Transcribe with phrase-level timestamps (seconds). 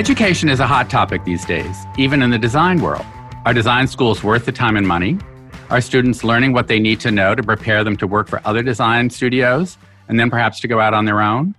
[0.00, 3.04] Education is a hot topic these days, even in the design world.
[3.44, 5.18] Are design schools worth the time and money?
[5.68, 8.62] Are students learning what they need to know to prepare them to work for other
[8.62, 9.76] design studios
[10.08, 11.54] and then perhaps to go out on their own?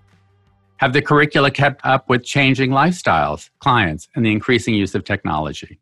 [0.77, 5.79] Have the curricula kept up with changing lifestyles, clients, and the increasing use of technology?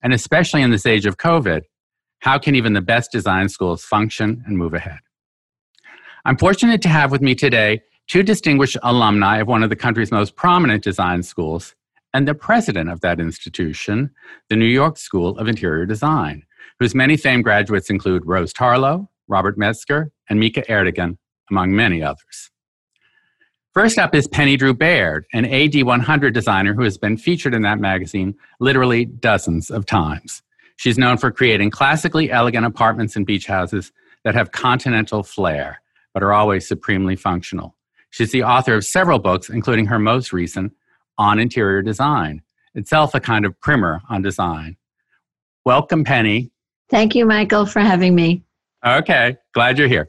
[0.00, 1.62] And especially in this age of COVID,
[2.20, 5.00] how can even the best design schools function and move ahead?
[6.24, 10.12] I'm fortunate to have with me today two distinguished alumni of one of the country's
[10.12, 11.74] most prominent design schools,
[12.12, 14.10] and the president of that institution,
[14.48, 16.44] the New York School of Interior Design,
[16.78, 21.16] whose many famed graduates include Rose Tarlow, Robert Metzger, and Mica Ertegun,
[21.50, 22.50] among many others.
[23.72, 27.80] First up is Penny Drue Baird, an AD100 designer who has been featured in that
[27.80, 30.42] magazine literally dozens of times.
[30.76, 33.90] She's known for creating classically elegant apartments and beach houses
[34.22, 35.80] that have continental flair,
[36.12, 37.74] but are always supremely functional.
[38.14, 40.72] She's the author of several books, including her most recent,
[41.18, 42.42] On Interior Design,
[42.76, 44.76] itself a kind of primer on design.
[45.64, 46.52] Welcome, Penny.
[46.88, 48.44] Thank you, Michael, for having me.
[48.86, 50.08] Okay, glad you're here.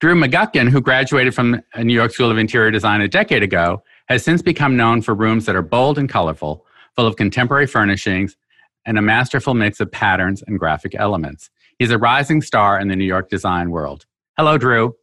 [0.00, 4.24] Drew McGukin, who graduated from New York School of Interior Design a decade ago, has
[4.24, 6.64] since become known for rooms that are bold and colorful,
[6.96, 8.38] full of contemporary furnishings,
[8.86, 11.50] and a masterful mix of patterns and graphic elements.
[11.78, 14.06] He's a rising star in the New York design world.
[14.38, 14.94] Hello, Drew.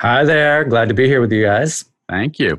[0.00, 0.64] Hi there.
[0.64, 1.84] Glad to be here with you guys.
[2.08, 2.58] Thank you.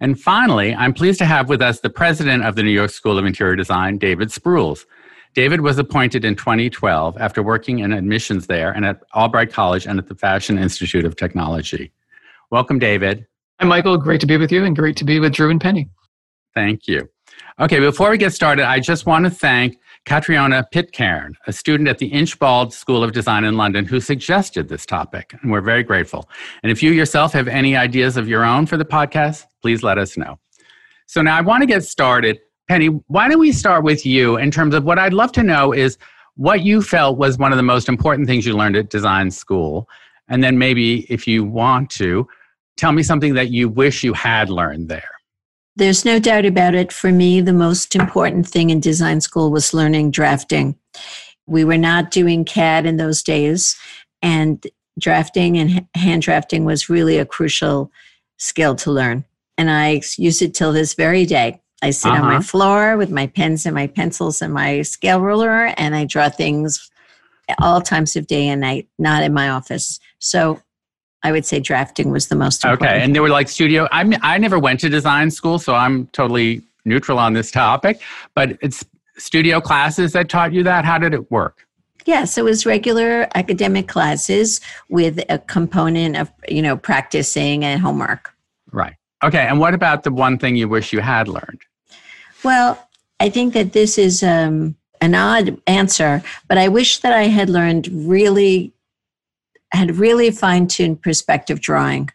[0.00, 3.16] And finally, I'm pleased to have with us the president of the New York School
[3.16, 4.86] of Interior Design, David Sprouls.
[5.32, 10.00] David was appointed in 2012 after working in admissions there and at Albright College and
[10.00, 11.92] at the Fashion Institute of Technology.
[12.50, 13.24] Welcome, David.
[13.60, 13.96] Hi, Michael.
[13.96, 15.88] Great to be with you and great to be with Drew and Penny.
[16.56, 17.08] Thank you.
[17.60, 21.98] Okay, before we get started, I just want to thank Catriona Pitcairn, a student at
[21.98, 26.28] the Inchbald School of Design in London, who suggested this topic, and we're very grateful.
[26.62, 29.98] And if you yourself have any ideas of your own for the podcast, please let
[29.98, 30.38] us know.
[31.06, 32.38] So now I want to get started.
[32.68, 35.72] Penny, why don't we start with you in terms of what I'd love to know
[35.72, 35.98] is
[36.36, 39.88] what you felt was one of the most important things you learned at design school.
[40.28, 42.26] And then maybe if you want to,
[42.76, 45.19] tell me something that you wish you had learned there.
[45.80, 46.92] There's no doubt about it.
[46.92, 50.76] For me, the most important thing in design school was learning drafting.
[51.46, 53.78] We were not doing CAD in those days,
[54.20, 54.62] and
[54.98, 57.90] drafting and hand drafting was really a crucial
[58.36, 59.24] skill to learn.
[59.56, 61.62] And I use it till this very day.
[61.80, 62.20] I sit uh-huh.
[62.20, 62.42] on my uh-huh.
[62.42, 66.90] floor with my pens and my pencils and my scale ruler, and I draw things
[67.58, 69.98] all times of day and night, not in my office.
[70.18, 70.60] So
[71.22, 72.90] I would say drafting was the most important.
[72.90, 73.88] Okay, and they were like studio.
[73.92, 78.00] I I never went to design school, so I'm totally neutral on this topic.
[78.34, 78.84] But it's
[79.18, 80.84] studio classes that taught you that.
[80.84, 81.66] How did it work?
[82.06, 88.34] Yes, it was regular academic classes with a component of you know practicing and homework.
[88.72, 88.94] Right.
[89.22, 89.46] Okay.
[89.46, 91.60] And what about the one thing you wish you had learned?
[92.42, 92.88] Well,
[93.18, 97.50] I think that this is um, an odd answer, but I wish that I had
[97.50, 98.72] learned really
[99.72, 102.10] had really fine tuned perspective drawing.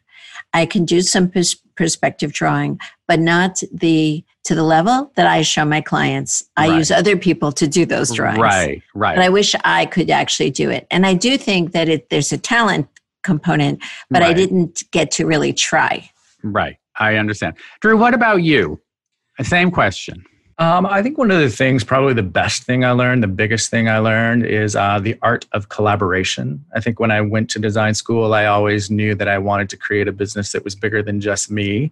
[0.54, 5.42] I can do some pers- perspective drawing, but not the to the level that I
[5.42, 6.44] show my clients.
[6.56, 6.78] I right.
[6.78, 8.40] use other people to do those drawings.
[8.40, 9.16] Right, right.
[9.16, 10.86] But I wish I could actually do it.
[10.92, 12.88] And I do think that it, there's a talent
[13.24, 14.30] component, but right.
[14.30, 16.10] I didn't get to really try.
[16.44, 16.78] Right.
[16.98, 17.56] I understand.
[17.82, 18.80] Drew, what about you?
[19.42, 20.24] Same question.
[20.58, 23.70] Um, I think one of the things, probably the best thing I learned, the biggest
[23.70, 26.64] thing I learned is uh, the art of collaboration.
[26.74, 29.78] I think when I went to design school, I always knew that I wanted to
[29.78, 31.92] create a business that was bigger than just me.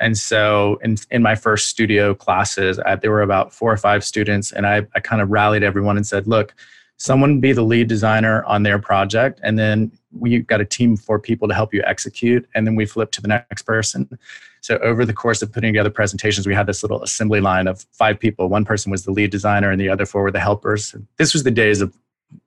[0.00, 4.04] And so in, in my first studio classes, I, there were about four or five
[4.04, 6.54] students, and I, I kind of rallied everyone and said, look,
[6.98, 11.00] someone be the lead designer on their project, and then we got a team of
[11.00, 14.18] four people to help you execute, and then we flip to the next person.
[14.64, 17.84] So over the course of putting together presentations, we had this little assembly line of
[17.92, 18.48] five people.
[18.48, 20.94] One person was the lead designer, and the other four were the helpers.
[21.18, 21.94] This was the days of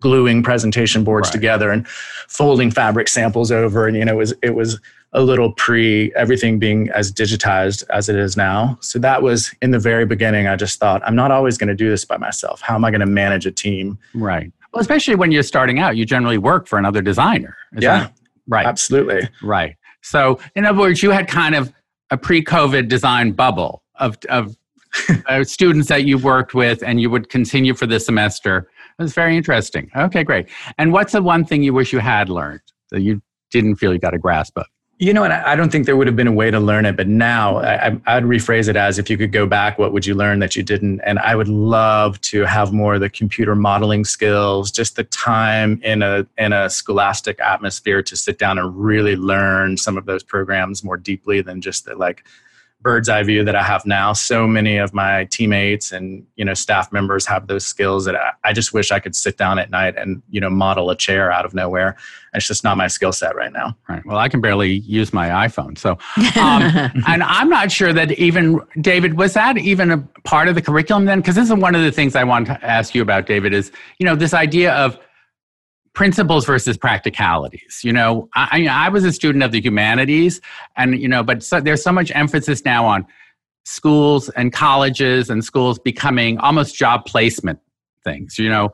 [0.02, 1.34] gluing presentation boards right.
[1.34, 4.80] together and folding fabric samples over, and you know, it was it was
[5.14, 8.80] a little pre everything being as digitized as it is now.
[8.82, 10.48] So that was in the very beginning.
[10.48, 12.62] I just thought, I'm not always going to do this by myself.
[12.62, 13.96] How am I going to manage a team?
[14.16, 14.52] Right.
[14.74, 17.56] Well, especially when you're starting out, you generally work for another designer.
[17.78, 18.00] yeah.
[18.00, 18.14] That,
[18.48, 18.66] right.
[18.66, 19.30] Absolutely.
[19.44, 19.76] Right.
[20.02, 21.74] So, in other words, you had kind of
[22.12, 24.56] a pre-COVID design bubble of of
[25.28, 28.70] uh, students that you worked with and you would continue for the semester.
[28.98, 29.90] It was very interesting.
[29.96, 30.50] Okay, great.
[30.78, 32.62] And what's the one thing you wish you had learned
[32.92, 33.22] that you
[33.52, 34.66] didn't feel you got a grasp of?
[35.00, 36.98] You know, and I don't think there would have been a way to learn it,
[36.98, 40.16] but now I, would rephrase it as if you could go back, what would you
[40.16, 41.02] learn that you didn't?
[41.02, 45.80] And I would love to have more of the computer modeling skills, just the time
[45.84, 50.24] in a in a scholastic atmosphere to sit down and really learn some of those
[50.24, 52.24] programs more deeply than just the like
[52.88, 54.14] bird's eye view that I have now.
[54.14, 58.32] So many of my teammates and you know staff members have those skills that I,
[58.46, 61.30] I, just wish I could sit down at night and you know model a chair
[61.30, 61.98] out of nowhere.
[62.34, 63.76] It's just not my skill set right now.
[63.90, 64.06] Right.
[64.06, 65.98] Well, I can barely use my iPhone, so
[66.40, 66.62] um,
[67.08, 71.04] and I'm not sure that even David was that even a part of the curriculum
[71.04, 73.54] then because this is one of the things I want to ask you about, David.
[73.54, 73.70] Is
[74.00, 74.98] you know this idea of
[75.98, 77.82] principles versus practicalities.
[77.84, 80.40] You know, I, I was a student of the humanities,
[80.76, 83.04] and you know, but so, there's so much emphasis now on
[83.66, 87.60] schools and colleges and schools becoming almost job placement
[88.04, 88.38] things.
[88.38, 88.70] You know,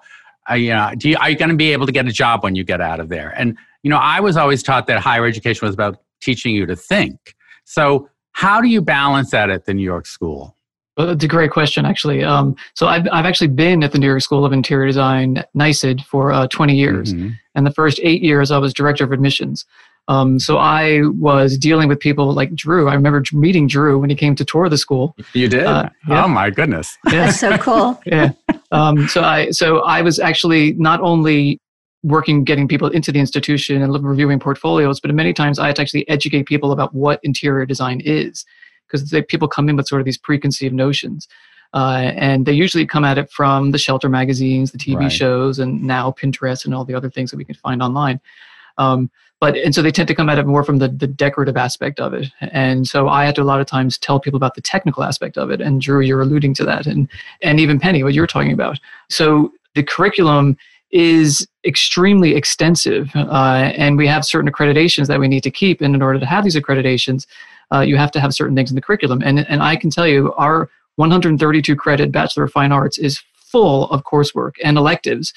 [0.48, 2.44] I, you know, do you, are you going to be able to get a job
[2.44, 3.30] when you get out of there?
[3.38, 6.76] And you know, I was always taught that higher education was about teaching you to
[6.76, 7.36] think.
[7.64, 10.58] So, how do you balance that at the New York School?
[10.98, 12.24] Well, it's a great question, actually.
[12.24, 16.06] Um, so I've, I've actually been at the New York School of Interior Design, NYSID,
[16.06, 17.14] for uh, 20 years.
[17.14, 17.30] Mm-hmm.
[17.56, 19.66] And the first eight years, I was director of admissions.
[20.08, 22.90] Um, so I was dealing with people like Drew.
[22.90, 25.16] I remember meeting Drew when he came to tour the school.
[25.34, 25.64] You did?
[25.64, 26.26] Uh, yeah.
[26.26, 26.98] Oh my goodness!
[27.06, 27.28] Yeah.
[27.28, 28.02] That's so cool.
[28.06, 28.32] yeah.
[28.72, 31.62] Um, so I so I was actually not only
[32.04, 35.82] working getting people into the institution and reviewing portfolios, but many times I had to
[35.82, 38.44] actually educate people about what interior design is
[38.94, 41.28] because people come in with sort of these preconceived notions.
[41.74, 45.12] Uh, and they usually come at it from the shelter magazines, the TV right.
[45.12, 48.22] shows, and now Pinterest and all the other things that we can find online.
[48.78, 49.10] Um,
[49.40, 52.00] but and so they tend to come at it more from the, the decorative aspect
[52.00, 52.28] of it.
[52.40, 55.38] And so I had to a lot of times tell people about the technical aspect
[55.38, 55.60] of it.
[55.60, 57.10] And Drew, you're alluding to that, and
[57.42, 58.80] and even Penny, what you're talking about.
[59.10, 60.56] So the curriculum
[60.92, 65.82] is extremely extensive, uh, and we have certain accreditations that we need to keep.
[65.82, 67.26] And in order to have these accreditations,
[67.72, 69.22] uh, you have to have certain things in the curriculum.
[69.24, 73.90] And, and I can tell you, our 132 credit Bachelor of Fine Arts is full
[73.90, 75.34] of coursework and electives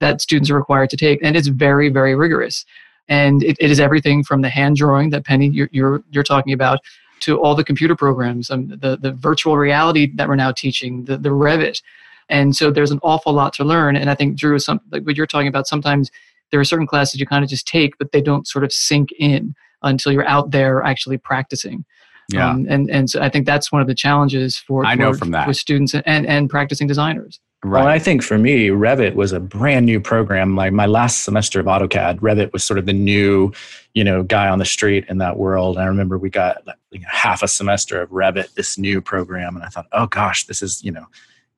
[0.00, 1.20] that students are required to take.
[1.22, 2.64] And it's very, very rigorous.
[3.08, 6.52] And it, it is everything from the hand drawing that Penny, you're, you're, you're talking
[6.52, 6.80] about,
[7.20, 11.18] to all the computer programs, um, the, the virtual reality that we're now teaching, the,
[11.18, 11.82] the Revit.
[12.28, 13.96] And so there's an awful lot to learn.
[13.96, 16.10] And I think, Drew, some, like what you're talking about, sometimes
[16.50, 19.10] there are certain classes you kind of just take, but they don't sort of sink
[19.18, 21.84] in until you're out there actually practicing.
[22.32, 22.50] Yeah.
[22.50, 25.32] Um, and and so I think that's one of the challenges for I know from
[25.32, 27.40] that for students and and practicing designers.
[27.62, 27.80] Right.
[27.84, 30.56] Well, I think for me, Revit was a brand new program.
[30.56, 33.52] Like my last semester of AutoCAD, Revit was sort of the new,
[33.92, 35.76] you know, guy on the street in that world.
[35.76, 39.64] And I remember we got like, half a semester of Revit, this new program, and
[39.64, 41.04] I thought, oh gosh, this is you know,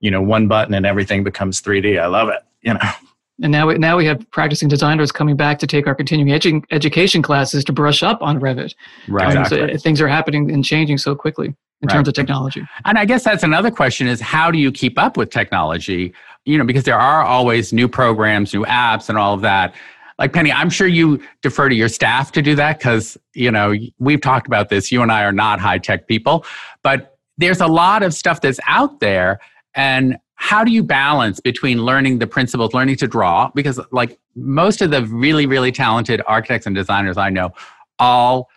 [0.01, 2.01] you know, one button and everything becomes 3D.
[2.01, 2.43] I love it.
[2.63, 2.81] You know.
[3.43, 6.65] And now we, now we have practicing designers coming back to take our continuing edu-
[6.71, 8.75] education classes to brush up on Revit.
[9.09, 9.25] Right.
[9.37, 9.77] Um, exactly.
[9.77, 11.95] So things are happening and changing so quickly in right.
[11.95, 12.63] terms of technology.
[12.85, 16.15] And I guess that's another question is how do you keep up with technology?
[16.45, 19.75] You know, because there are always new programs, new apps and all of that.
[20.19, 23.75] Like Penny, I'm sure you defer to your staff to do that because, you know,
[23.99, 24.93] we've talked about this.
[24.93, 26.45] You and I are not high tech people,
[26.83, 29.41] but there's a lot of stuff that's out there
[29.75, 33.49] and how do you balance between learning the principles, learning to draw?
[33.55, 37.53] Because, like most of the really, really talented architects and designers I know,
[38.01, 38.51] all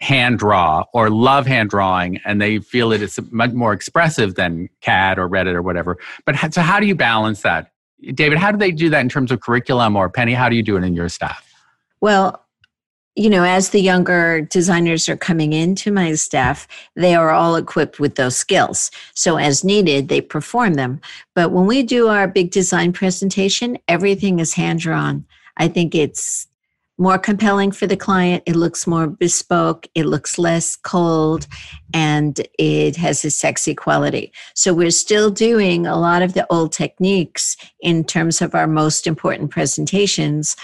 [0.00, 4.36] hand draw or love hand drawing and they feel that it is much more expressive
[4.36, 5.98] than CAD or Revit or whatever.
[6.26, 7.72] But so, how do you balance that?
[8.14, 10.62] David, how do they do that in terms of curriculum or Penny, how do you
[10.62, 11.44] do it in your staff?
[12.00, 12.46] Well,
[13.14, 16.66] you know, as the younger designers are coming into my staff,
[16.96, 18.90] they are all equipped with those skills.
[19.14, 21.00] So, as needed, they perform them.
[21.34, 25.26] But when we do our big design presentation, everything is hand drawn.
[25.58, 26.46] I think it's
[26.96, 28.44] more compelling for the client.
[28.46, 29.86] It looks more bespoke.
[29.94, 31.46] It looks less cold
[31.92, 34.32] and it has a sexy quality.
[34.54, 39.06] So, we're still doing a lot of the old techniques in terms of our most
[39.06, 40.56] important presentations.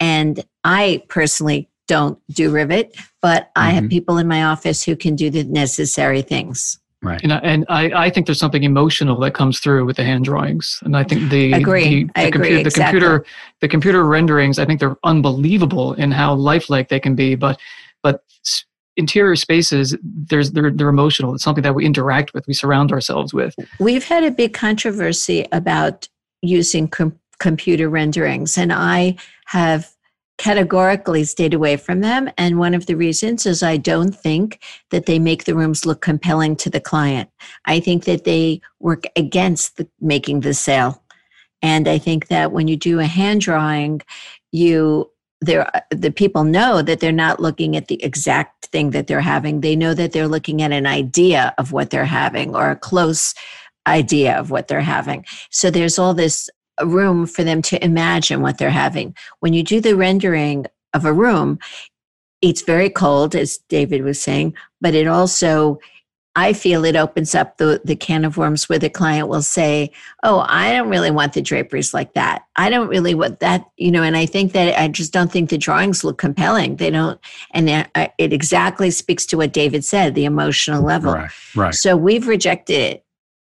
[0.00, 3.74] And I personally don't do Revit, but I mm-hmm.
[3.74, 6.78] have people in my office who can do the necessary things.
[7.02, 7.20] Right.
[7.22, 10.24] And, I, and I, I think there's something emotional that comes through with the hand
[10.24, 10.78] drawings.
[10.84, 11.84] And I think the, agree.
[11.84, 12.70] the, the, I agree, compu- exactly.
[12.70, 13.26] the computer
[13.60, 17.34] the computer renderings, I think they're unbelievable in how lifelike they can be.
[17.34, 17.58] But
[18.02, 18.22] but
[18.96, 21.34] interior spaces, there's they're they're emotional.
[21.34, 23.54] It's something that we interact with, we surround ourselves with.
[23.80, 26.08] We've had a big controversy about
[26.40, 29.91] using com- computer renderings, and I have
[30.42, 32.28] categorically stayed away from them.
[32.36, 36.00] And one of the reasons is I don't think that they make the rooms look
[36.00, 37.30] compelling to the client.
[37.66, 41.00] I think that they work against the, making the sale.
[41.62, 44.02] And I think that when you do a hand drawing,
[44.50, 45.08] you
[45.40, 49.60] there the people know that they're not looking at the exact thing that they're having.
[49.60, 53.32] They know that they're looking at an idea of what they're having or a close
[53.86, 55.24] idea of what they're having.
[55.50, 56.50] So there's all this
[56.86, 59.14] room for them to imagine what they're having.
[59.40, 61.58] When you do the rendering of a room,
[62.40, 65.78] it's very cold, as David was saying, but it also
[66.34, 69.90] I feel it opens up the, the can of worms where the client will say,
[70.22, 72.44] Oh, I don't really want the draperies like that.
[72.56, 75.50] I don't really want that, you know, and I think that I just don't think
[75.50, 76.76] the drawings look compelling.
[76.76, 77.20] They don't,
[77.50, 81.12] and it, uh, it exactly speaks to what David said, the emotional level.
[81.12, 81.74] Right, right.
[81.74, 83.04] So we've rejected it.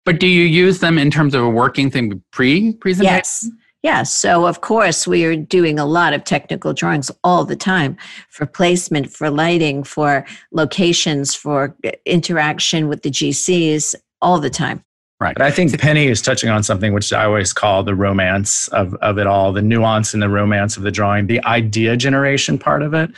[0.05, 3.15] But do you use them in terms of a working thing pre presentation?
[3.15, 3.49] Yes.
[3.81, 4.13] Yes.
[4.13, 7.95] So, of course, we are doing a lot of technical drawings all the time
[8.29, 11.75] for placement, for lighting, for locations, for
[12.05, 14.83] interaction with the GCs all the time.
[15.21, 15.35] Right.
[15.35, 18.93] But I think Penny is touching on something which I always call the romance of,
[18.95, 22.81] of it all, the nuance and the romance of the drawing, the idea generation part
[22.81, 23.11] of it.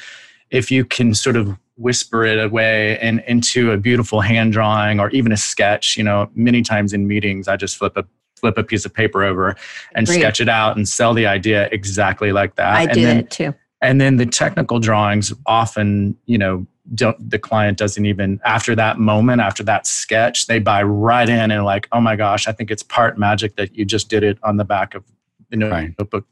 [0.51, 5.09] If you can sort of whisper it away and into a beautiful hand drawing or
[5.09, 8.05] even a sketch, you know, many times in meetings, I just flip a
[8.35, 9.55] flip a piece of paper over
[9.93, 10.19] and Agreed.
[10.19, 12.73] sketch it out and sell the idea exactly like that.
[12.75, 13.53] I and do then, that too.
[13.81, 16.65] And then the technical drawings often, you know,
[16.95, 21.51] don't the client doesn't even after that moment after that sketch they buy right in
[21.51, 24.37] and like oh my gosh i think it's part magic that you just did it
[24.43, 25.03] on the back of
[25.51, 25.93] you know right.
[25.99, 26.25] notebook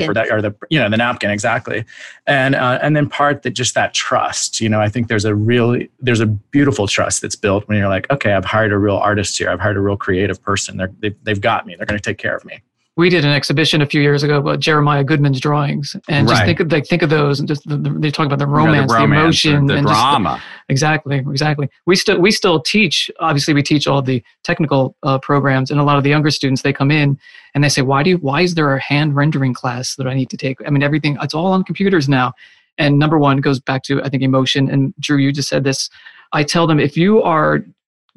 [0.00, 1.84] paper that or the you know the napkin exactly.
[2.26, 5.34] And uh, and then part that just that trust you know i think there's a
[5.34, 8.96] really there's a beautiful trust that's built when you're like okay i've hired a real
[8.96, 9.50] artist here.
[9.50, 10.76] I've hired a real creative person.
[10.76, 11.74] They're, they've, they've got me.
[11.76, 12.62] They're going to take care of me
[12.96, 16.34] we did an exhibition a few years ago about Jeremiah Goodman's drawings, and right.
[16.34, 18.46] just think of like think of those, and just the, the, they talk about the
[18.46, 20.34] romance, the, romance, the emotion, the and drama.
[20.36, 21.70] Just, exactly, exactly.
[21.86, 23.10] We still we still teach.
[23.18, 26.60] Obviously, we teach all the technical uh, programs, and a lot of the younger students
[26.60, 27.18] they come in
[27.54, 30.12] and they say, "Why do you, why is there a hand rendering class that I
[30.12, 30.58] need to take?
[30.66, 32.34] I mean, everything it's all on computers now."
[32.76, 34.68] And number one goes back to I think emotion.
[34.68, 35.88] And Drew, you just said this.
[36.34, 37.64] I tell them if you are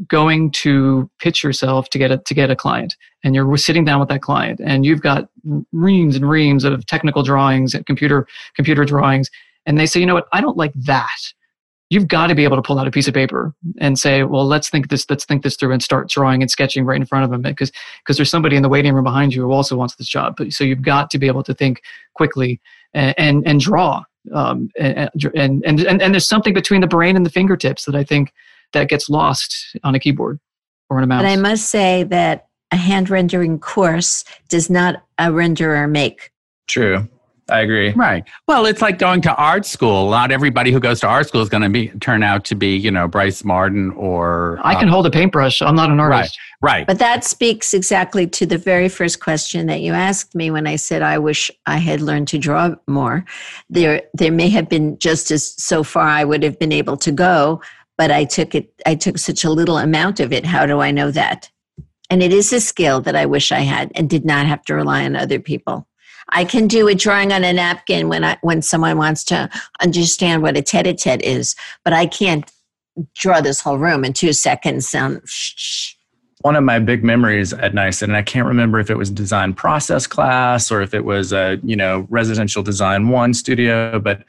[0.08, 2.96] going to pitch yourself to get a to get a client.
[3.24, 5.30] And you're sitting down with that client and you've got
[5.72, 9.30] reams and reams of technical drawings and computer computer drawings
[9.66, 10.28] and they say you know what?
[10.32, 11.20] I don't like that.
[11.90, 14.46] You've got to be able to pull out a piece of paper and say well
[14.46, 17.24] let's think this let's think this through and start drawing and sketching right in front
[17.24, 17.72] of them because
[18.04, 20.52] because there's somebody in the waiting room behind you who also wants this job but,
[20.52, 21.82] so you've got to be able to think
[22.16, 22.60] quickly
[22.94, 27.24] and and, and draw um, and, and and and there's something between the brain and
[27.24, 28.34] the fingertips that i think
[28.74, 30.40] that gets lost on a keyboard
[30.90, 31.22] or on a mouse.
[31.22, 36.32] But I must say that a hand rendering course does not a renderer make.
[36.68, 37.08] True.
[37.48, 37.92] I agree.
[37.92, 38.28] Right.
[38.48, 40.10] Well, it's like going to art school.
[40.10, 42.76] Not everybody who goes to art school is going to be turn out to be,
[42.76, 44.60] you know, Brice Marden or.
[44.64, 45.62] I can um, hold a paintbrush.
[45.62, 46.40] I'm not an artist.
[46.62, 46.78] Right.
[46.78, 46.88] Right.
[46.88, 50.78] But that speaks exactly to the very first question that you asked me when I
[50.78, 53.24] said I wish I had learned to draw more.
[53.70, 57.12] There, there may have been just as so far I would have been able to
[57.12, 57.62] go,
[57.98, 60.46] but I took it, I took such a little amount of it.
[60.46, 61.50] How do I know that?
[62.10, 64.76] And it is a skill that I wish I had and did not have to
[64.76, 65.88] rely on other people.
[66.30, 69.50] I can do a drawing on a napkin when I when someone wants to
[69.82, 72.52] understand what a tete-a-tete is, but I can't
[73.14, 74.94] draw this whole room in two seconds.
[74.96, 75.22] Um,
[76.42, 79.54] One of my big memories at NYSID, and I can't remember if it was design
[79.54, 84.24] process class or if it was a you know residential design one studio, but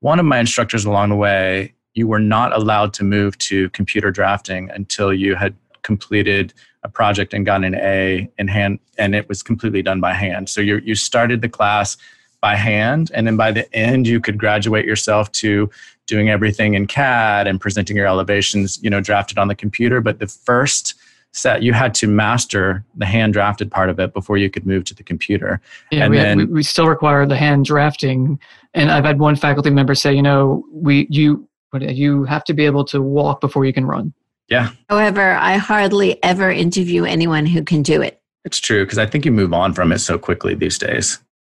[0.00, 4.10] one of my instructors along the way you were not allowed to move to computer
[4.10, 6.52] drafting until you had completed
[6.84, 10.48] a project and gotten an A in hand, and it was completely done by hand.
[10.48, 11.96] So you you started the class
[12.40, 15.70] by hand, and then by the end, you could graduate yourself to
[16.06, 20.00] doing everything in CAD and presenting your elevations, you know, drafted on the computer.
[20.00, 20.94] But the first
[21.32, 24.84] set you had to master the hand drafted part of it before you could move
[24.84, 28.38] to the computer yeah, and we, then, we, we still require the hand drafting
[28.74, 32.54] and i've had one faculty member say you know we you but you have to
[32.54, 34.12] be able to walk before you can run.
[34.48, 34.70] Yeah.
[34.90, 38.20] However, I hardly ever interview anyone who can do it.
[38.44, 41.18] It's true because I think you move on from it so quickly these days.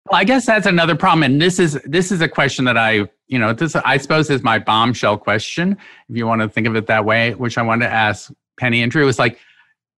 [0.09, 3.07] Well, I guess that's another problem, and this is this is a question that I,
[3.27, 5.77] you know, this I suppose is my bombshell question,
[6.09, 8.29] if you want to think of it that way, which I wanted to ask
[8.59, 9.07] Penny and Drew.
[9.07, 9.39] Is like,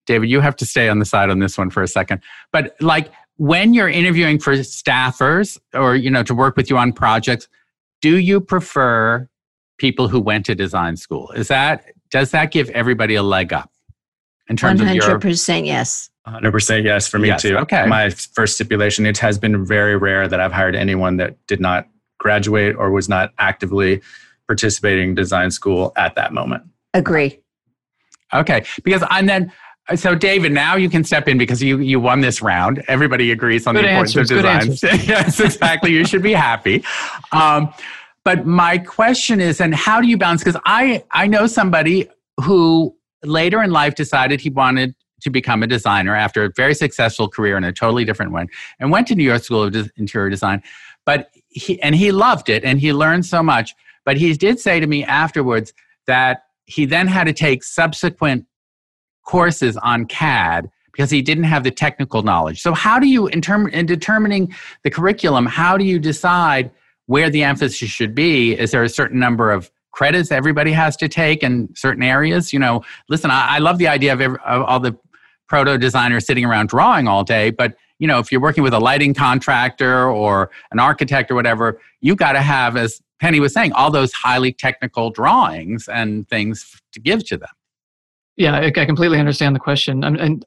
[0.05, 2.21] David, you have to stay on the side on this one for a second,
[2.53, 6.93] but like when you're interviewing for staffers or you know to work with you on
[6.93, 7.47] projects,
[7.99, 9.27] do you prefer
[9.77, 11.31] people who went to design school.
[11.31, 13.71] Is that does that give everybody a leg up
[14.49, 16.09] in terms 100% of your 100% yes.
[16.27, 17.57] 100% yes for me yes, too.
[17.57, 17.85] Okay.
[17.87, 21.87] My first stipulation it has been very rare that I've hired anyone that did not
[22.19, 24.01] graduate or was not actively
[24.47, 26.63] participating in design school at that moment.
[26.93, 27.41] Agree.
[28.33, 29.51] Okay, because and then
[29.93, 32.83] so David, now you can step in because you you won this round.
[32.87, 34.99] Everybody agrees on good the importance answers, of design.
[35.07, 35.91] yes, exactly.
[35.91, 36.83] you should be happy.
[37.31, 37.71] Um,
[38.25, 40.43] but my question is, and how do you balance?
[40.43, 42.09] Because I I know somebody
[42.43, 47.29] who later in life decided he wanted to become a designer after a very successful
[47.29, 48.47] career in a totally different one,
[48.79, 50.61] and went to New York School of Interior Design.
[51.05, 53.75] But he and he loved it, and he learned so much.
[54.03, 55.71] But he did say to me afterwards
[56.07, 58.45] that he then had to take subsequent
[59.23, 62.61] courses on CAD because he didn't have the technical knowledge.
[62.61, 66.71] So how do you in term in determining the curriculum, how do you decide
[67.07, 68.57] where the emphasis should be?
[68.57, 72.51] Is there a certain number of credits everybody has to take in certain areas?
[72.51, 74.97] You know, listen, I, I love the idea of, every, of all the
[75.47, 78.79] proto designers sitting around drawing all day, but you know, if you're working with a
[78.79, 83.71] lighting contractor or an architect or whatever, you got to have, as Penny was saying,
[83.73, 87.49] all those highly technical drawings and things to give to them.
[88.35, 90.03] Yeah, I, completely understand the question.
[90.03, 90.45] And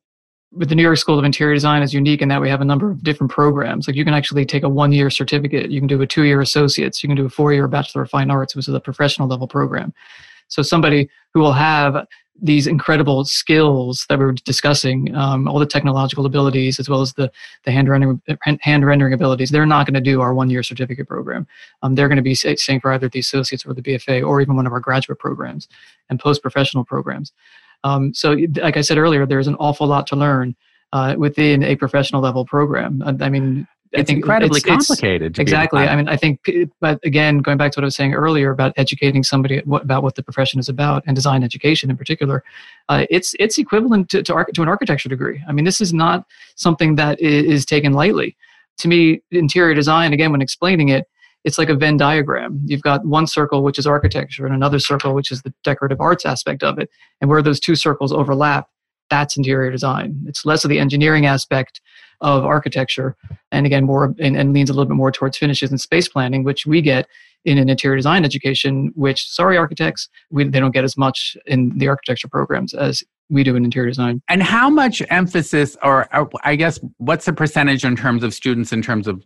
[0.52, 2.64] with the New York School of Interior Design is unique in that we have a
[2.64, 3.86] number of different programs.
[3.86, 6.40] Like you can actually take a one year certificate, you can do a two year
[6.40, 9.28] associates, you can do a four year Bachelor of Fine Arts, which is a professional
[9.28, 9.92] level program.
[10.48, 12.06] So somebody who will have
[12.40, 17.12] these incredible skills that we are discussing, um, all the technological abilities as well as
[17.14, 17.30] the,
[17.64, 18.22] the hand, rendering,
[18.60, 21.46] hand rendering abilities, they're not going to do our one year certificate program.
[21.82, 24.56] Um, they're going to be staying for either the associates or the BFA or even
[24.56, 25.68] one of our graduate programs
[26.08, 27.32] and post professional programs.
[27.84, 30.56] Um, so, like I said earlier, there's an awful lot to learn
[30.92, 33.02] uh, within a professional level program.
[33.20, 35.32] I mean, I it's incredibly it's, complicated.
[35.32, 35.82] It's, exactly.
[35.82, 36.40] I mean, I think,
[36.80, 40.14] but again, going back to what I was saying earlier about educating somebody about what
[40.14, 42.44] the profession is about and design education in particular,
[42.90, 45.42] uh, it's it's equivalent to to, to, an architecture degree.
[45.48, 48.36] I mean, this is not something that is taken lightly.
[48.78, 51.08] To me, interior design, again, when explaining it,
[51.48, 52.60] it's like a Venn diagram.
[52.66, 56.26] You've got one circle, which is architecture, and another circle, which is the decorative arts
[56.26, 56.90] aspect of it.
[57.22, 58.68] And where those two circles overlap,
[59.08, 60.24] that's interior design.
[60.26, 61.80] It's less of the engineering aspect
[62.20, 63.16] of architecture,
[63.50, 66.44] and again, more and, and leans a little bit more towards finishes and space planning,
[66.44, 67.08] which we get
[67.46, 68.92] in an interior design education.
[68.94, 73.42] Which, sorry, architects, we, they don't get as much in the architecture programs as we
[73.42, 74.20] do in interior design.
[74.28, 78.72] And how much emphasis, or, or I guess, what's the percentage in terms of students
[78.72, 79.24] in terms of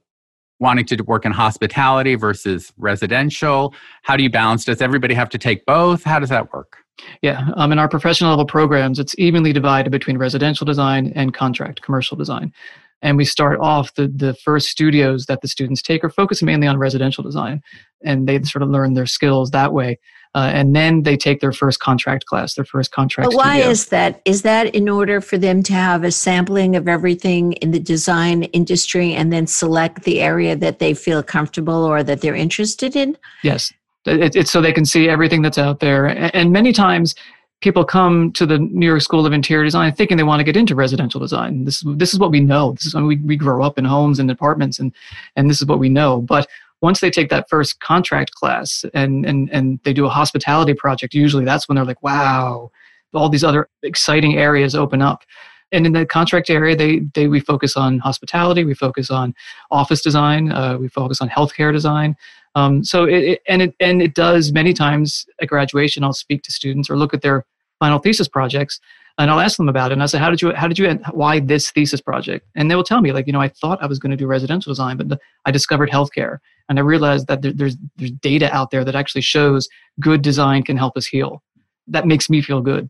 [0.63, 3.75] wanting to work in hospitality versus residential?
[4.03, 4.65] How do you balance?
[4.65, 6.05] Does everybody have to take both?
[6.05, 6.79] How does that work?
[7.21, 11.83] Yeah, um, in our professional level programs, it's evenly divided between residential design and contract
[11.83, 12.53] commercial design.
[13.03, 16.67] And we start off the, the first studios that the students take are focused mainly
[16.67, 17.63] on residential design.
[18.05, 19.99] And they sort of learn their skills that way.
[20.35, 23.31] Uh, and then they take their first contract class, their first contract.
[23.31, 23.71] But why studio.
[23.71, 24.23] is that?
[24.25, 28.45] Is that in order for them to have a sampling of everything in the design
[28.45, 33.19] industry and then select the area that they feel comfortable or that they're interested in?
[33.43, 33.75] Yes,
[34.07, 36.07] it, it's so they can see everything that's out there.
[36.07, 37.15] And many times,
[37.63, 40.57] people come to the New York School of Interior Design thinking they want to get
[40.57, 41.65] into residential design.
[41.65, 42.73] This this is what we know.
[42.73, 44.93] This is when we, we grow up in homes and apartments, and
[45.37, 46.21] and this is what we know.
[46.21, 46.49] But
[46.83, 51.15] once they take that first contract class and and and they do a hospitality project
[51.15, 52.71] usually that's when they're like wow
[53.15, 55.23] all these other exciting areas open up
[55.71, 59.35] and in the contract area they they we focus on hospitality we focus on
[59.71, 62.15] office design uh, we focus on healthcare design
[62.55, 66.43] um, so it, it, and it and it does many times at graduation i'll speak
[66.43, 67.47] to students or look at their
[67.83, 68.79] final thesis projects
[69.19, 69.95] and I'll ask them about it.
[69.95, 72.47] And I say, how did you, how did you, why this thesis project?
[72.55, 74.27] And they will tell me, like, you know, I thought I was going to do
[74.27, 78.71] residential design, but I discovered healthcare, and I realized that there, there's there's data out
[78.71, 79.69] there that actually shows
[80.01, 81.43] good design can help us heal.
[81.89, 82.89] That makes me feel good.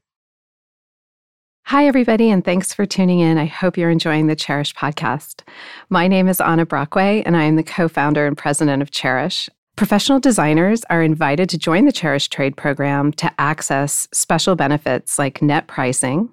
[1.66, 3.38] Hi, everybody, and thanks for tuning in.
[3.38, 5.42] I hope you're enjoying the Chairish podcast.
[5.88, 9.48] My name is Anna Brockway, and I am the co founder and president of Chairish.
[9.74, 15.40] Professional designers are invited to join the Chairish Trade program to access special benefits like
[15.40, 16.28] net pricing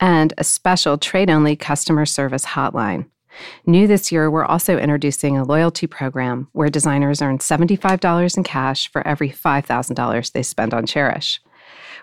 [0.00, 3.06] and a special trade only customer service hotline.
[3.66, 8.90] New this year, we're also introducing a loyalty program where designers earn $75 in cash
[8.90, 11.38] for every $5,000 they spend on Chairish.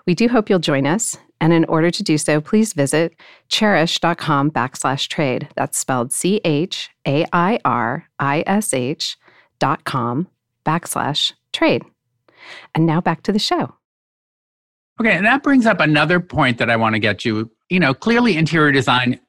[0.06, 1.18] We do hope you'll join us.
[1.42, 3.16] And in order to do so, please visit
[3.50, 5.50] chairish.com backslash trade.
[5.56, 9.18] That's spelled C H A I R I S H
[9.60, 10.28] dot com
[10.68, 11.84] backslash trade.
[12.76, 13.76] And now back to the show.
[15.00, 17.52] Okay, and that brings up another point that I want to get you.
[17.70, 19.20] You know, clearly interior design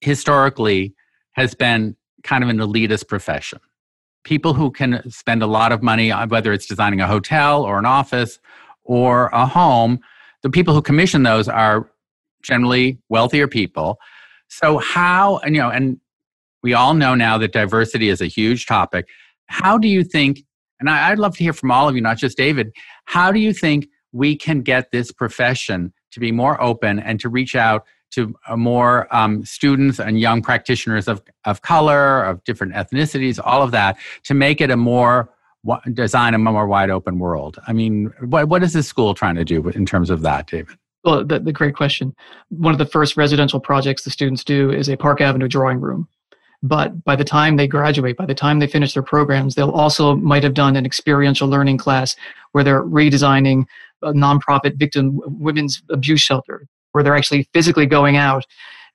[0.00, 0.94] historically
[1.32, 3.60] has been kind of an elitist profession.
[4.24, 7.78] People who can spend a lot of money, uh, whether it's designing a hotel or
[7.78, 8.38] an office
[8.84, 10.00] or a home,
[10.42, 11.90] the people who commission those are
[12.42, 13.98] generally wealthier people.
[14.48, 15.98] So, how, and you know, and
[16.62, 19.08] we all know now that diversity is a huge topic.
[19.46, 20.44] How do you think
[20.80, 22.72] and I, I'd love to hear from all of you, not just David.
[23.04, 27.28] How do you think we can get this profession to be more open and to
[27.28, 33.38] reach out to more um, students and young practitioners of, of color, of different ethnicities,
[33.42, 35.30] all of that, to make it a more
[35.92, 37.58] design a more wide open world.
[37.66, 40.76] I mean, what, what is this school trying to do in terms of that, David?
[41.04, 42.14] Well, the, the great question.
[42.48, 46.08] One of the first residential projects the students do is a Park Avenue drawing room.
[46.62, 50.14] But by the time they graduate, by the time they finish their programs, they'll also
[50.16, 52.16] might have done an experiential learning class
[52.52, 53.64] where they're redesigning
[54.02, 58.44] a nonprofit victim women's abuse shelter, where they're actually physically going out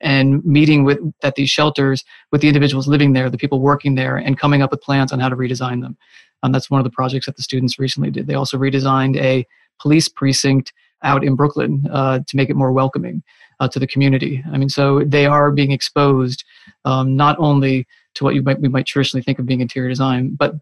[0.01, 4.17] and meeting with at these shelters with the individuals living there, the people working there,
[4.17, 5.97] and coming up with plans on how to redesign them.
[6.43, 8.28] Um, that's one of the projects that the students recently did.
[8.28, 9.47] They also redesigned a
[9.80, 13.23] police precinct out in Brooklyn uh, to make it more welcoming
[13.60, 14.43] uh, to the community.
[14.51, 16.43] I mean, so they are being exposed
[16.86, 20.36] um, not only to what you might we might traditionally think of being interior design,
[20.36, 20.56] but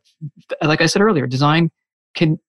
[0.61, 1.71] like I said earlier, design
[2.15, 2.39] can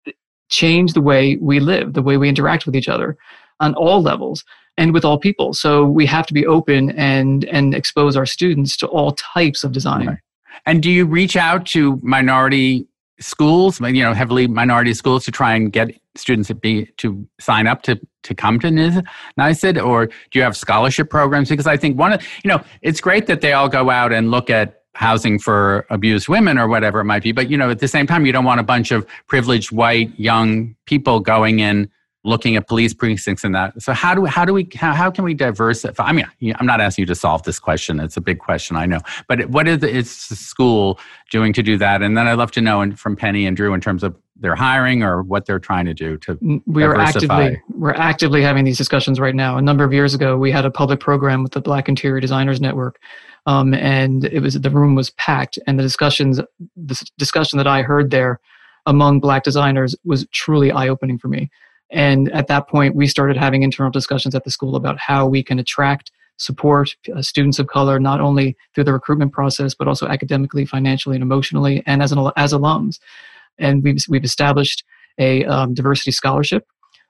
[0.50, 3.16] change the way we live, the way we interact with each other
[3.60, 4.44] on all levels
[4.76, 5.54] and with all people.
[5.54, 9.72] So we have to be open and and expose our students to all types of
[9.72, 10.06] design.
[10.06, 10.18] Right.
[10.66, 12.86] And do you reach out to minority
[13.20, 17.66] schools, you know, heavily minority schools to try and get students to be to sign
[17.66, 18.68] up to to come to
[19.38, 21.48] NYSID, or do you have scholarship programs?
[21.48, 24.30] Because I think one of you know, it's great that they all go out and
[24.30, 27.80] look at housing for abused women or whatever it might be, but you know, at
[27.80, 31.90] the same time, you don't want a bunch of privileged white young people going in
[32.24, 33.80] looking at police precincts and that.
[33.82, 36.04] So how do how do we how, how can we diversify?
[36.04, 38.00] I mean, I'm not asking you to solve this question.
[38.00, 39.00] It's a big question, I know.
[39.28, 40.98] But what is is the school
[41.30, 42.02] doing to do that?
[42.02, 45.03] And then I'd love to know from Penny and Drew in terms of their hiring
[45.03, 48.79] or what they're trying to do to mm, we are actively we're actively having these
[48.79, 49.57] discussions right now.
[49.57, 52.61] A number of years ago, we had a public program with the Black Interior Designers
[52.61, 52.99] Network.
[53.47, 56.40] Um, and it was the room was packed, and the discussions,
[56.77, 58.40] the discussion that I heard there
[58.87, 61.51] among black designers was truly eye opening for me
[61.94, 65.42] and at that point, we started having internal discussions at the school about how we
[65.42, 70.09] can attract, support uh, students of color, not only through the recruitment process, but also
[70.09, 72.99] academically, financially, and emotionally, and as, an, as alums.
[73.58, 74.84] And we've, we've established
[75.18, 76.66] a um, diversity scholarship.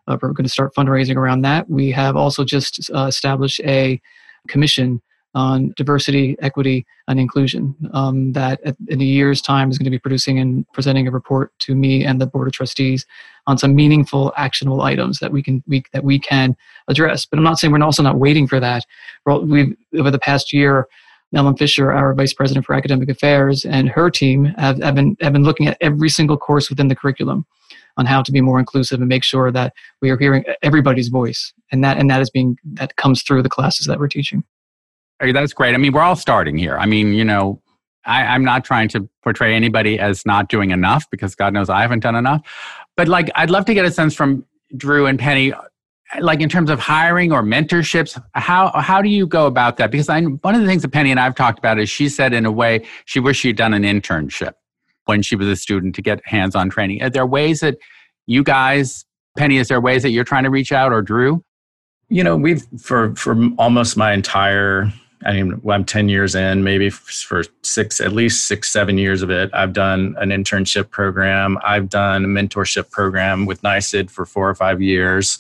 [0.07, 1.69] Uh, we're going to start fundraising around that.
[1.69, 4.01] We have also just uh, established a
[4.49, 5.01] commission
[5.35, 9.99] on diversity, equity, and inclusion um, that in a year's time is going to be
[9.99, 13.05] producing and presenting a report to me and the board of trustees
[13.47, 16.57] on some meaningful, actionable items that we can we, that we can
[16.89, 17.27] address.
[17.27, 18.85] But I'm not saying we're also not waiting for that.
[19.27, 20.87] We've over the past year.
[21.37, 25.33] Ellen Fisher, our vice president for academic affairs, and her team have, have, been, have
[25.33, 27.47] been looking at every single course within the curriculum
[27.97, 31.53] on how to be more inclusive and make sure that we are hearing everybody's voice
[31.71, 34.43] and that and that is being that comes through the classes that we're teaching
[35.33, 35.75] that's great.
[35.75, 36.77] I mean, we're all starting here.
[36.77, 37.61] I mean, you know,
[38.05, 41.81] I, I'm not trying to portray anybody as not doing enough because God knows I
[41.83, 42.43] haven't done enough.
[42.97, 44.45] But like, I'd love to get a sense from
[44.77, 45.53] Drew and Penny,
[46.21, 48.21] like in terms of hiring or mentorships.
[48.35, 49.91] How how do you go about that?
[49.91, 52.33] Because I one of the things that Penny and I've talked about is she said
[52.33, 54.53] in a way she wished she'd done an internship
[55.07, 57.03] when she was a student to get hands-on training.
[57.03, 57.77] Are there ways that
[58.27, 59.05] you guys,
[59.37, 61.45] Penny, is there ways that you're trying to reach out or Drew?
[62.09, 64.93] You know, we've for for almost my entire
[65.25, 69.31] I mean, I'm 10 years in, maybe for six, at least six, seven years of
[69.31, 69.51] it.
[69.55, 71.59] I've done an internship program.
[71.65, 75.39] I've done a mentorship program with NYSID for four or five years,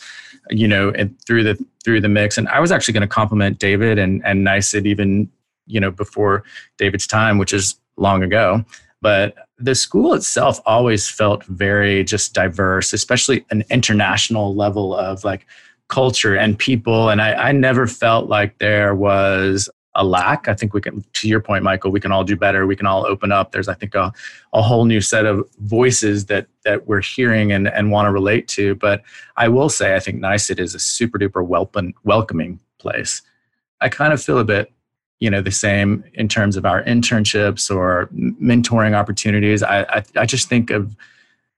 [0.48, 2.38] you know, and through the, through the mix.
[2.38, 5.30] And I was actually going to compliment David and, and NYSID even,
[5.66, 6.44] you know, before
[6.78, 8.64] David's time, which is long ago.
[9.02, 15.46] But the school itself always felt very just diverse, especially an international level of like,
[15.88, 17.10] culture and people.
[17.10, 20.48] And I, I never felt like there was a lack.
[20.48, 22.66] I think we can, to your point, Michael, we can all do better.
[22.66, 23.52] We can all open up.
[23.52, 24.12] There's, I think, a,
[24.52, 28.48] a whole new set of voices that that we're hearing and, and want to relate
[28.48, 28.74] to.
[28.74, 29.02] But
[29.36, 31.46] I will say, I think NYSID is a super duper
[32.02, 33.22] welcoming place.
[33.80, 34.72] I kind of feel a bit,
[35.20, 39.62] you know, the same in terms of our internships or mentoring opportunities.
[39.62, 40.96] I, I, I just think of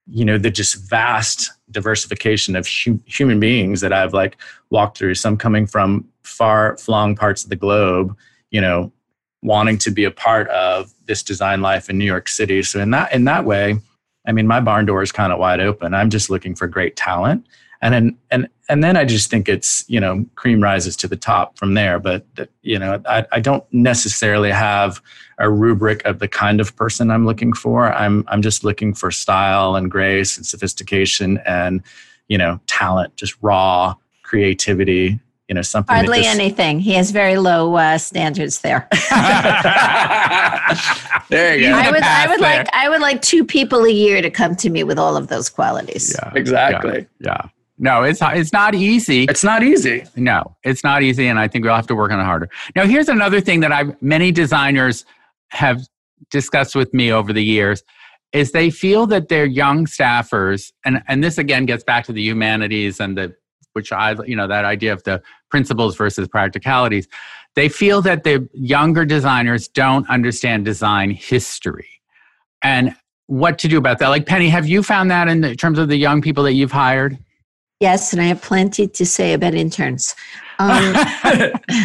[0.08, 4.36] you know the just vast diversification of hu- human beings that i've like
[4.70, 8.16] walked through some coming from far flung parts of the globe
[8.50, 8.92] you know
[9.42, 12.62] wanting to be a part of this design life in new york city.
[12.62, 13.78] So in that in that way
[14.26, 15.94] i mean my barn door is kind of wide open.
[15.94, 17.46] I'm just looking for great talent
[17.86, 21.16] and then and and then I just think it's you know cream rises to the
[21.16, 22.00] top from there.
[22.00, 22.26] But
[22.62, 25.00] you know I, I don't necessarily have
[25.38, 27.92] a rubric of the kind of person I'm looking for.
[27.92, 31.80] I'm I'm just looking for style and grace and sophistication and
[32.26, 33.94] you know talent, just raw
[34.24, 35.20] creativity.
[35.48, 35.94] You know something.
[35.94, 36.80] Hardly just, anything.
[36.80, 38.88] He has very low uh, standards there.
[41.28, 41.74] There you go.
[41.74, 42.58] I would, I would there.
[42.58, 45.26] like, I would like two people a year to come to me with all of
[45.26, 46.16] those qualities.
[46.16, 47.06] Yeah, Exactly.
[47.20, 47.48] Yeah, yeah.
[47.78, 49.24] No, it's it's not easy.
[49.24, 50.04] It's not easy.
[50.16, 52.48] No, it's not easy, and I think we'll have to work on it harder.
[52.74, 55.04] Now, here's another thing that I've many designers
[55.48, 55.82] have
[56.30, 57.82] discussed with me over the years
[58.32, 62.22] is they feel that their young staffers, and and this again gets back to the
[62.22, 63.34] humanities and the
[63.74, 67.06] which I you know that idea of the principles versus practicalities.
[67.56, 71.88] They feel that the younger designers don't understand design history,
[72.62, 74.08] and what to do about that.
[74.08, 76.72] Like Penny, have you found that in the- terms of the young people that you've
[76.72, 77.18] hired?
[77.80, 80.14] Yes, and I have plenty to say about interns.
[80.58, 80.94] Um,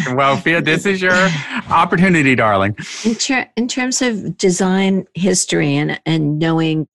[0.16, 1.28] well, Fia, this is your
[1.70, 2.76] opportunity, darling.
[3.04, 6.88] in, ter- in terms of design history and, and knowing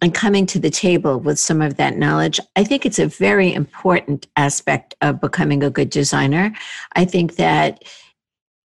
[0.00, 3.54] and coming to the table with some of that knowledge, I think it's a very
[3.54, 6.52] important aspect of becoming a good designer.
[6.96, 7.84] I think that,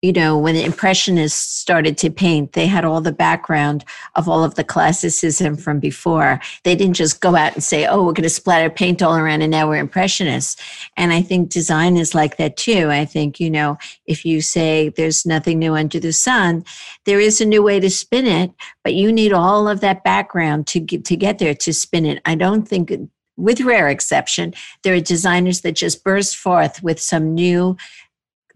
[0.04, 3.84] you know, when the Impressionists started to paint, they had all the background
[4.14, 6.40] of all of the classicism from before.
[6.64, 9.42] They didn't just go out and say, oh, we're going to splatter paint all around
[9.42, 10.62] and now we're Impressionists.
[10.98, 12.92] And I think design is like that too.
[12.92, 16.64] I think, you know, if you say there's nothing new under the sun,
[17.06, 18.52] there is a new way to spin it,
[18.84, 22.22] but you need all of that background to get, to get there to spin it.
[22.24, 22.94] I don't think,
[23.36, 27.78] with rare exception, there are designers that just burst forth with some new,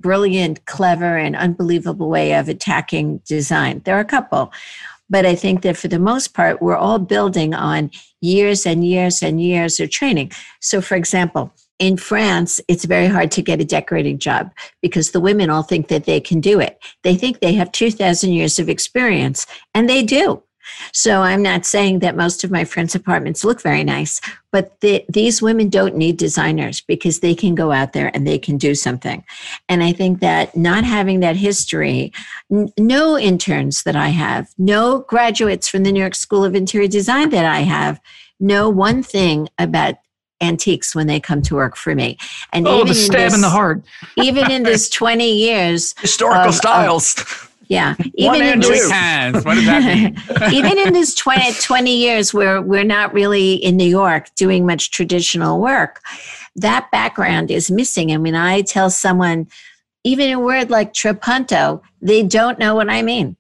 [0.02, 3.82] brilliant, clever, and unbelievable way of attacking design.
[3.86, 4.52] There are a couple.
[5.10, 9.22] But I think that for the most part, we're all building on years and years
[9.22, 10.32] and years of training.
[10.62, 15.20] So, for example, in France, it's very hard to get a decorating job because the
[15.20, 16.80] women all think that they can do it.
[17.04, 20.44] They think they have 2,000 years of experience, and they do.
[20.94, 24.20] So I'm not saying that most of my friends' apartments look very nice,
[24.52, 28.38] but the, these women don't need designers because they can go out there and they
[28.40, 29.24] can do something.
[29.70, 32.12] And I think that not having that history,
[32.52, 36.88] n- no interns that I have, no graduates from the New York School of Interior
[36.88, 38.00] Design that I have,
[38.40, 39.96] know one thing about
[40.42, 42.18] antiques when they come to work for me.
[42.52, 43.84] And Oh, even the in stab in this- the heart.
[44.18, 48.68] even in this 20 years, Historical Of- of- yeah, One even in and two.
[48.68, 49.46] this, Cans.
[49.46, 50.54] What does that mean?
[50.54, 54.92] even in this 20, 20 years where we're not really in New York doing much
[54.92, 56.02] traditional work,
[56.58, 58.12] that background is missing.
[58.12, 59.48] I mean, I tell someone,
[60.04, 63.38] even a word like trapunto, they don't know what I mean.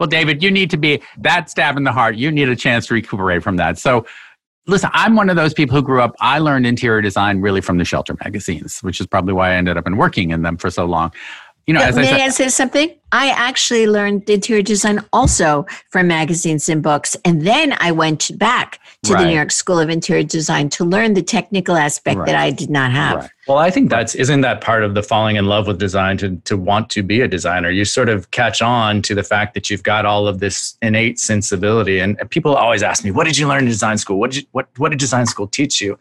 [0.00, 2.16] Well, David, you need to be that stab in the heart.
[2.16, 3.78] You need a chance to recuperate from that.
[3.78, 4.06] So,
[4.66, 6.16] listen, I'm one of those people who grew up.
[6.20, 9.76] I learned interior design really from the shelter magazines, which is probably why I ended
[9.76, 11.12] up in working in them for so long.
[11.66, 12.92] You know, as I May said, I say something?
[13.12, 17.16] I actually learned interior design also from magazines and books.
[17.24, 21.14] And then I went back to the New York School of Interior Design to learn
[21.14, 22.26] the technical aspect Right.
[22.26, 23.16] that I did not have.
[23.16, 23.30] Right.
[23.46, 26.36] Well, I think that's isn't that part of the falling in love with design to
[26.44, 27.70] to want to be a designer.
[27.70, 31.20] You sort of catch on to the fact that you've got all of this innate
[31.20, 32.00] sensibility.
[32.00, 34.18] And people always ask me, "What did you learn in design school?
[34.18, 35.98] What did you, what what did design school teach you?"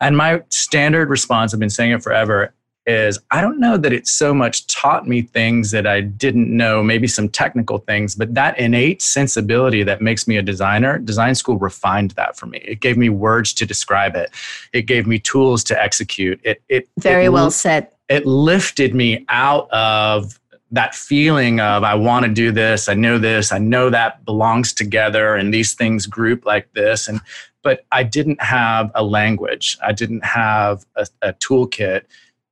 [0.00, 2.52] And my standard response, I've been saying it forever,
[2.86, 6.82] is I don't know that it so much taught me things that I didn't know,
[6.82, 11.58] maybe some technical things, but that innate sensibility that makes me a designer, design school
[11.58, 12.58] refined that for me.
[12.58, 14.30] It gave me words to describe it.
[14.72, 16.40] It gave me tools to execute.
[16.44, 17.88] It it Very it well said.
[18.08, 20.38] it lifted me out of
[20.72, 24.72] that feeling of I want to do this, I know this, I know that belongs
[24.72, 27.20] together and these things group like this and
[27.62, 29.76] but I didn't have a language.
[29.82, 32.02] I didn't have a, a toolkit,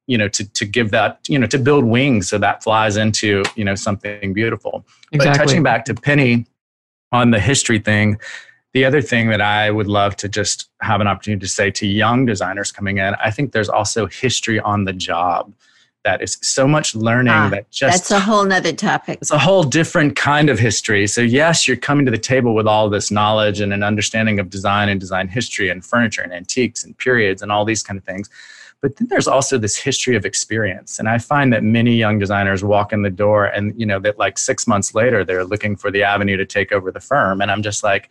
[0.07, 3.43] you know, to to give that, you know, to build wings so that flies into,
[3.57, 4.85] you know, something beautiful.
[5.13, 5.47] But Exactly.
[5.47, 6.47] touching back to Penny
[7.13, 8.19] on the history thing,
[8.73, 11.87] the other thing that I would love to just have an opportunity to say to
[11.87, 15.55] young designers coming in, I think there's also history on the job
[16.03, 19.19] that is so much learning Ah, that just That's a whole nother topic.
[19.23, 21.07] it's a whole different kind of history.
[21.07, 24.51] So yes, you're coming to the table with all this knowledge and an understanding of
[24.51, 28.05] design and design history and furniture and antiques and periods and all these kind of
[28.05, 28.29] things.
[28.85, 30.99] But then there's also this history of experience.
[30.99, 34.19] And I find that many young designers walk in the door and you know that
[34.19, 37.51] like 6 months later they're looking for the avenue to take over the firm and
[37.51, 38.11] I'm just like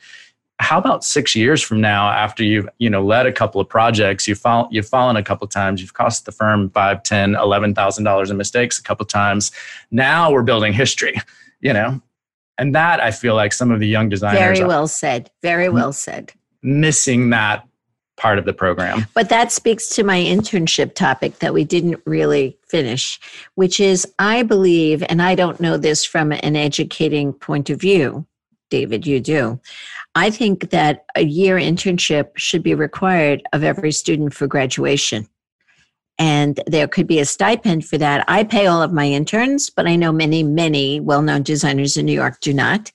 [0.58, 4.28] how about six years from now after you've you know led a couple of projects
[4.28, 7.76] you've fallen you've fallen a couple of times you've cost the firm five ten eleven
[7.76, 9.52] thousand dollars in mistakes a couple of times
[9.92, 11.20] now we're building history
[11.62, 12.02] you know
[12.58, 15.30] and that i feel like some of the young designers Very well said.
[15.44, 16.32] Very well said.
[16.64, 17.68] missing that
[18.24, 22.58] part of the program But that speaks to my internship topic that we didn't really
[22.70, 23.20] finish,
[23.56, 28.26] which is I believe, and I don't know this from an educating point of view,
[28.70, 29.60] David, you do.
[30.16, 35.28] I think that a year internship should be required of every student for graduation.
[36.20, 38.24] and there could be a stipend for that.
[38.28, 42.14] I pay all of my interns, but I know many, many well-known designers in New
[42.14, 42.92] York do not.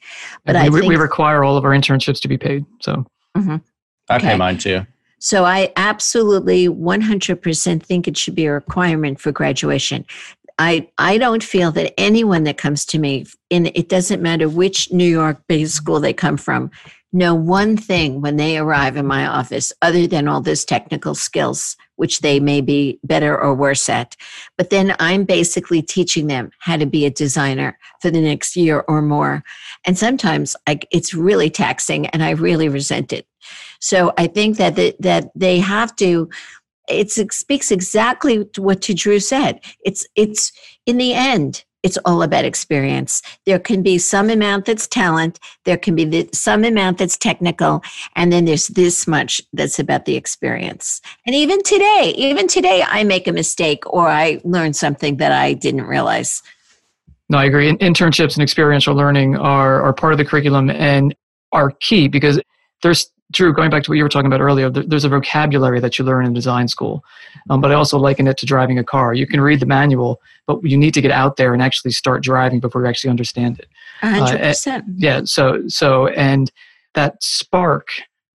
[0.47, 2.64] But we, I we- think, we require all of our internships to be paid.
[2.81, 3.05] So
[3.37, 3.61] Mhm.
[4.09, 4.87] I pay mine too.
[5.18, 10.04] So I absolutely 100% think it should be a requirement for graduation.
[10.59, 14.92] I, I don't feel that anyone that comes to me, and it doesn't matter which
[14.92, 16.70] New York based school they come from,
[17.12, 21.76] know one thing when they arrive in my office other than all this technical skills,
[21.96, 24.16] which they may be better or worse at.
[24.59, 28.85] But then I'm basically teaching them how to be a designer for the next year
[28.88, 29.42] or more.
[29.87, 33.26] And sometimes I, it's really taxing and I really resent it.
[33.79, 36.29] So I think that the, that they have to.
[36.88, 39.61] It speaks exactly to what to Drew said.
[39.85, 40.53] It's it's
[40.87, 43.23] in the end, it's all about experience.
[43.47, 45.38] There can be some amount that's talent.
[45.64, 47.83] There can be the, some amount that's technical,
[48.17, 51.01] and then there's this much that's about the experience.
[51.27, 55.53] And even today, even today, I make a mistake or I learn something that I
[55.53, 56.43] didn't realize.
[57.29, 57.69] No, I agree.
[57.69, 61.14] In- Internships and experiential learning are, are part of the curriculum and
[61.53, 62.41] are key because
[62.83, 65.99] there's, Drew, going back to what you were talking about earlier, there's a vocabulary that
[65.99, 67.05] you learn in design school.
[67.51, 69.12] Um, but I also liken it to driving a car.
[69.12, 72.23] You can read the manual, but you need to get out there and actually start
[72.23, 73.69] driving before you actually understand it.
[74.03, 74.85] A hundred percent.
[74.97, 75.23] Yeah.
[75.25, 76.51] So, so, and
[76.95, 77.88] that spark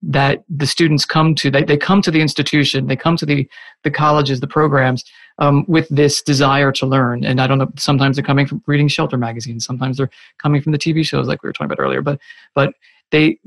[0.04, 3.50] that the students come to, they, they come to the institution, they come to the,
[3.84, 5.04] the colleges, the programs
[5.40, 7.24] um, with this desire to learn.
[7.24, 10.74] And I don't know, sometimes they're coming from reading shelter magazines, sometimes they're coming from
[10.74, 12.20] the TV shows like we were talking about earlier, but,
[12.54, 12.74] but
[13.12, 13.40] they,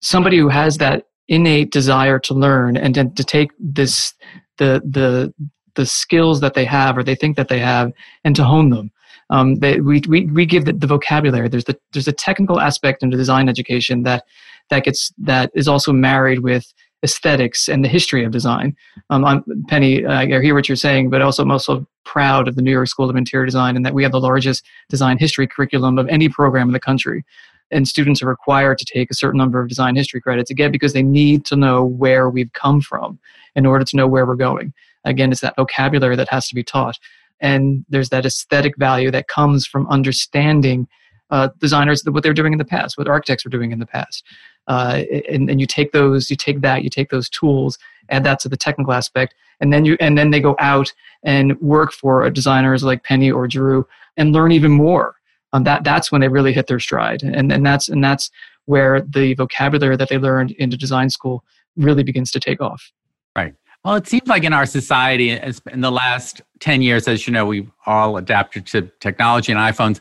[0.00, 4.14] somebody who has that innate desire to learn and then to take this,
[4.56, 5.32] the, the,
[5.74, 7.92] the skills that they have or they think that they have
[8.24, 8.90] and to hone them.
[9.30, 11.48] Um, they, we, we, we give the, the vocabulary.
[11.48, 14.24] There's the there's a technical aspect into design education that
[14.70, 16.72] that gets that is also married with
[17.04, 18.76] aesthetics and the history of design.
[19.10, 22.62] Um, I'm, Penny, I hear what you're saying, but also I'm also proud of the
[22.62, 25.98] New York School of Interior Design and that we have the largest design history curriculum
[25.98, 27.24] of any program in the country.
[27.70, 30.94] And students are required to take a certain number of design history credits again because
[30.94, 33.18] they need to know where we've come from
[33.54, 34.72] in order to know where we're going.
[35.04, 36.98] Again, it's that vocabulary that has to be taught
[37.40, 40.88] and there's that aesthetic value that comes from understanding
[41.30, 44.24] uh, designers what they're doing in the past, what architects were doing in the past,
[44.66, 47.78] uh, and, and you take those, you take that, you take those tools,
[48.08, 51.60] add that to the technical aspect, and then you and then they go out and
[51.60, 55.16] work for designers like Penny or Drew and learn even more.
[55.52, 58.30] Um, that that's when they really hit their stride, and and that's and that's
[58.66, 61.42] where the vocabulary that they learned into design school
[61.76, 62.92] really begins to take off.
[63.34, 63.54] Right.
[63.84, 67.46] Well, it seems like in our society, in the last 10 years, as you know,
[67.46, 70.00] we've all adapted to technology and iPhones.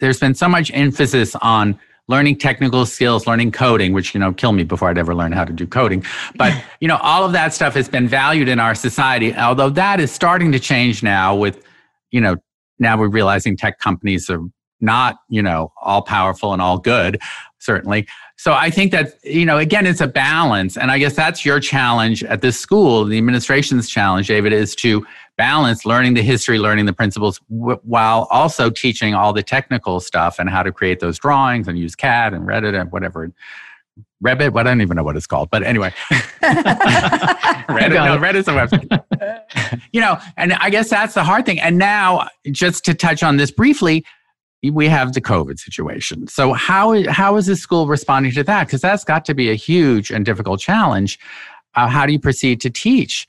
[0.00, 1.78] There's been so much emphasis on
[2.08, 5.44] learning technical skills, learning coding, which, you know, kill me before I'd ever learn how
[5.44, 6.04] to do coding.
[6.36, 10.00] But, you know, all of that stuff has been valued in our society, although that
[10.00, 11.64] is starting to change now with,
[12.10, 12.36] you know,
[12.78, 14.40] now we're realizing tech companies are
[14.82, 17.20] not, you know, all powerful and all good,
[17.58, 18.06] certainly.
[18.36, 20.76] So I think that, you know, again, it's a balance.
[20.76, 23.04] And I guess that's your challenge at this school.
[23.04, 28.26] The administration's challenge, David, is to balance learning the history, learning the principles, w- while
[28.30, 32.34] also teaching all the technical stuff and how to create those drawings and use CAD
[32.34, 33.30] and Reddit and whatever.
[34.24, 35.92] Revit, what I don't even know what it's called, but anyway,
[36.42, 38.18] Reddit, no.
[38.18, 39.80] Reddit's a website.
[39.92, 41.60] you know, and I guess that's the hard thing.
[41.60, 44.04] And now, just to touch on this briefly,
[44.70, 46.28] we have the COVID situation.
[46.28, 48.66] So how how is the school responding to that?
[48.66, 51.18] Because that's got to be a huge and difficult challenge.
[51.74, 53.26] Uh, how do you proceed to teach?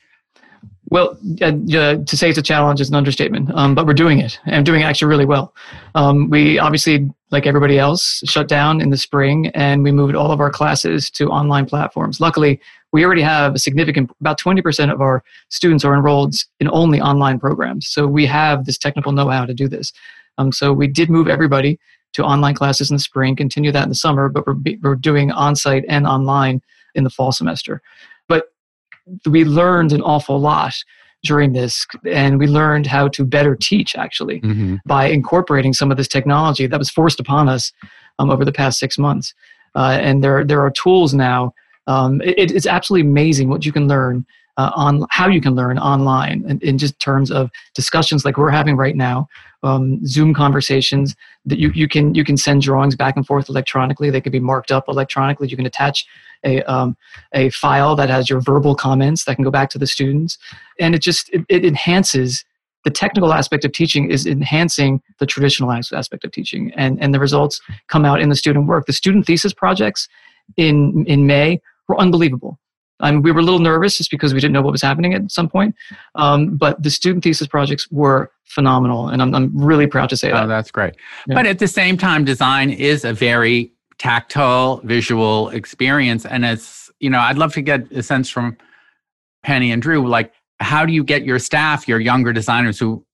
[0.90, 4.40] Well, uh, to say it's a challenge is an understatement, um, but we're doing it
[4.46, 5.56] and doing it actually really well.
[5.96, 10.32] Um, we obviously, like everybody else, shut down in the spring and we moved all
[10.32, 12.20] of our classes to online platforms.
[12.20, 12.60] Luckily,
[12.92, 17.40] we already have a significant, about 20% of our students are enrolled in only online
[17.40, 17.88] programs.
[17.88, 19.94] So we have this technical know how to do this.
[20.38, 21.80] Um, so we did move everybody
[22.14, 24.96] to online classes in the spring, continue that in the summer, but we're, be- we're
[24.96, 26.62] doing on site and online
[26.96, 27.82] in the fall semester.
[28.28, 28.46] But
[29.26, 30.76] we learned an awful lot
[31.24, 34.76] during this, and we learned how to better teach actually Mm-hmm.
[34.86, 37.72] by incorporating some of this technology that was forced upon us
[38.20, 39.34] um, over the past six months.
[39.76, 41.54] Uh, and there, there are tools now.
[41.88, 44.26] Um, it, it's absolutely amazing what you can learn
[44.58, 48.52] uh, on how you can learn online in, in just terms of discussions like we're
[48.52, 49.28] having right now,
[49.64, 51.16] um, Zoom conversations
[51.46, 54.10] that you, you can you can send drawings back and forth electronically.
[54.10, 55.48] They can be marked up electronically.
[55.48, 56.06] You can attach
[56.44, 56.98] a um,
[57.34, 60.38] a file that has your verbal comments that can go back to the students,
[60.80, 62.46] and it just it, it enhances
[62.84, 67.20] the technical aspect of teaching is enhancing the traditional aspect of teaching and, and the
[67.20, 70.10] results come out in the student work the student thesis projects
[70.58, 72.60] in in may were unbelievable
[73.04, 75.32] Um, we were a little nervous just because we didn't know what was happening at
[75.32, 75.76] some point.
[76.16, 80.32] Um, but the student thesis projects were phenomenal, and I'm, I'm really proud to say
[80.32, 80.44] that.
[80.44, 80.96] Oh, that's great.
[81.28, 81.36] Yeah.
[81.36, 87.10] But at the same time, design is a very tactile, visual experience, and it's you
[87.10, 88.58] know I'd love to get a sense from
[89.44, 93.06] Penny and Drew, like how do you get your staff, your younger designers who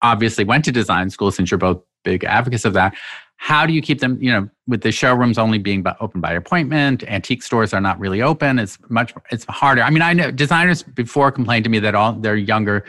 [0.00, 2.94] obviously went to design school, since you're both big advocates of that
[3.38, 7.02] how do you keep them you know with the showrooms only being open by appointment
[7.04, 9.82] antique stores are not really open it's much it's harder.
[9.82, 12.84] I mean i know designers before complained to me that all their younger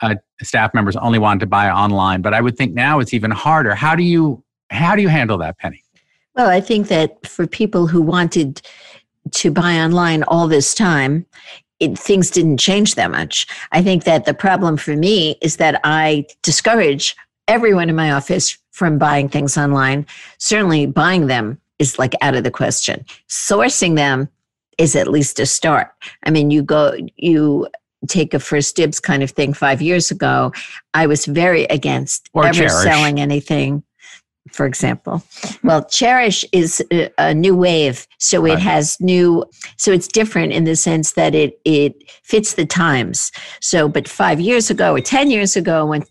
[0.00, 3.30] uh, staff members only wanted to buy online but i would think now it's even
[3.30, 3.74] harder.
[3.74, 5.82] How do you how do you handle that penny?
[6.34, 8.62] Well i think that for people who wanted
[9.30, 11.26] to buy online all this time
[11.80, 13.46] it, things didn't change that much.
[13.72, 17.16] I think that the problem for me is that I discourage
[17.48, 20.04] everyone in my office from buying things online.
[20.38, 23.04] Certainly, buying them is like out of the question.
[23.28, 24.28] Sourcing them
[24.78, 25.92] is at least a start.
[26.24, 27.68] I mean, you go, you
[28.08, 30.52] take a first dibs kind of thing five years ago.
[30.92, 32.82] I was very against or ever Chairish.
[32.82, 33.84] selling anything
[34.52, 35.22] for example.
[35.62, 38.58] Well, Chairish is a, a new wave, so it right.
[38.58, 39.44] has new.
[39.78, 43.32] So it's different in the sense that it it fits the times.
[43.60, 46.04] So, but five years ago or ten years ago, when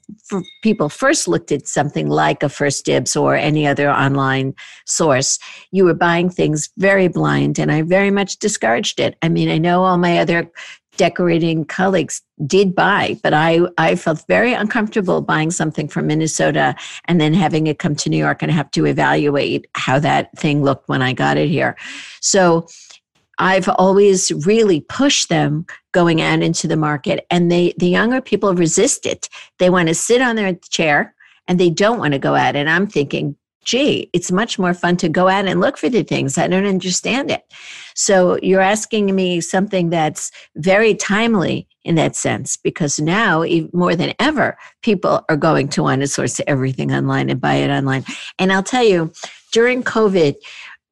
[0.63, 4.55] people first looked at something like a First Dibs or any other online
[4.85, 5.37] source,
[5.71, 9.15] you were buying things very blind, and I very much discouraged it.
[9.21, 10.51] I mean, I know all my other
[10.97, 16.75] decorating colleagues did buy, but I, I felt very uncomfortable buying something from Minnesota
[17.05, 20.63] and then having it come to New York and have to evaluate how that thing
[20.63, 21.75] looked when I got it here.
[22.21, 22.67] So
[23.39, 28.53] I've always really pushed them going out into the market and they the younger people
[28.53, 29.27] resist it.
[29.59, 31.15] They want to sit on their chair
[31.47, 32.55] and they don't want to go out.
[32.55, 36.03] And I'm thinking, gee, it's much more fun to go out and look for the
[36.03, 36.37] things.
[36.37, 37.43] I don't understand it.
[37.95, 43.43] So you're asking me something that's very timely in that sense, because now
[43.73, 47.69] more than ever, people are going to want to source everything online and buy it
[47.69, 48.05] online.
[48.39, 49.11] And I'll tell you,
[49.51, 50.35] during COVID,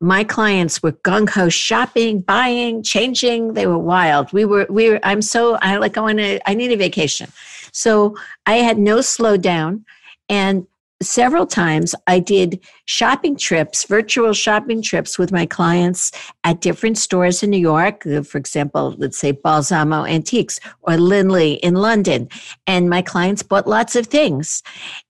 [0.02, 3.54] my clients were gung ho shopping, buying, changing.
[3.54, 4.34] They were wild.
[4.34, 7.32] We were, we were, I'm so, I like, I want to, I need a vacation.
[7.72, 9.84] So I had no slowdown.
[10.28, 10.66] And
[11.02, 16.12] several times I did shopping trips, virtual shopping trips with my clients
[16.44, 18.06] at different stores in New York.
[18.06, 22.30] Uh, for example, let's say Balsamo Antiques or Linley in London.
[22.68, 24.64] And my clients bought lots of things.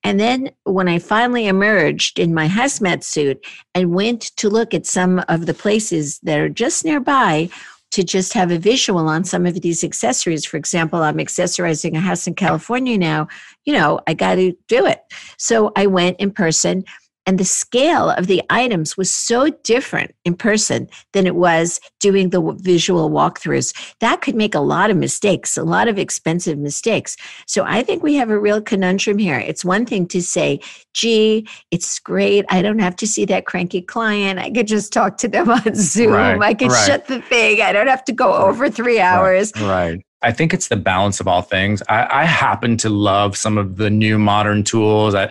[0.04, 4.86] And then when I finally emerged in my hazmat suit and went to look at
[4.86, 7.50] some of the places that are just nearby,
[7.92, 10.46] to just have a visual on some of these accessories.
[10.46, 13.28] For example, I'm accessorizing a house in California now.
[13.66, 15.04] You know, I got to do it.
[15.38, 16.86] So I went in person
[17.26, 22.30] and the scale of the items was so different in person than it was doing
[22.30, 23.74] the visual walkthroughs.
[24.00, 27.16] That could make a lot of mistakes, a lot of expensive mistakes.
[27.46, 29.38] So I think we have a real conundrum here.
[29.38, 30.60] It's one thing to say,
[30.94, 32.46] gee, it's great.
[32.50, 34.40] I don't have to see that cranky client.
[34.40, 36.14] I could just talk to them on Zoom.
[36.14, 36.88] Right, I could right.
[36.88, 37.62] shut the thing.
[37.62, 39.52] I don't have to go over three hours.
[39.56, 39.68] right.
[39.68, 40.06] right.
[40.24, 41.82] I think it's the balance of all things.
[41.90, 45.16] I, I, happen to love some of the new modern tools.
[45.16, 45.26] I,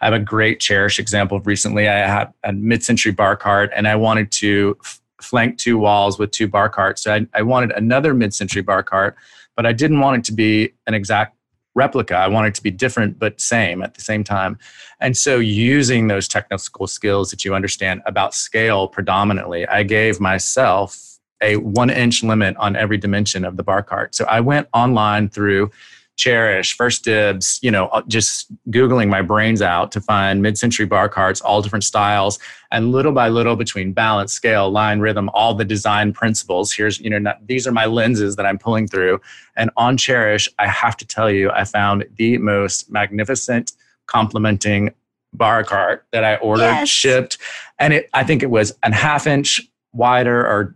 [0.00, 1.40] I have a great Chairish example.
[1.40, 6.18] Recently, I had a mid-century bar cart, and I wanted to f- flank two walls
[6.18, 7.02] with two bar carts.
[7.02, 9.16] So I, I wanted another mid-century bar cart,
[9.56, 11.36] but I didn't want it to be an exact
[11.74, 12.14] replica.
[12.14, 14.58] I wanted it to be different but same at the same time.
[15.00, 21.15] And so, using those technical skills that you understand about scale predominantly, I gave myself
[21.42, 24.14] a one inch limit on every dimension of the bar cart.
[24.14, 25.70] So I went online through
[26.16, 30.86] Chairish, First Dibs, you know, uh, just Googling my brains out to find mid century
[30.86, 32.38] bar carts, all different styles.
[32.70, 37.10] And little by little, between balance, scale, line, rhythm, all the design principles, here's, you
[37.10, 39.20] know, not, these are my lenses that I'm pulling through.
[39.56, 43.72] And on Chairish, I have to tell you, I found the most magnificent,
[44.06, 44.94] complementing
[45.34, 46.88] bar cart that I ordered, yes.
[46.88, 47.36] shipped.
[47.78, 49.60] And it, I think it was a half inch
[49.92, 50.75] wider or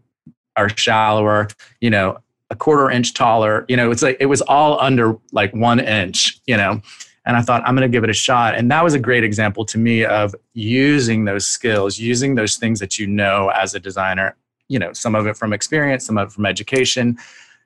[0.57, 1.49] are shallower,
[1.81, 2.19] you know,
[2.51, 3.65] a quarter inch taller.
[3.69, 6.81] You know, it's like it was all under like one inch, you know.
[7.27, 8.55] And I thought, I'm going to give it a shot.
[8.55, 12.81] And that was a great example to me of using those skills, using those things
[12.81, 14.37] that you know as a designer,
[14.69, 17.19] you know, some of it from experience, some of it from education,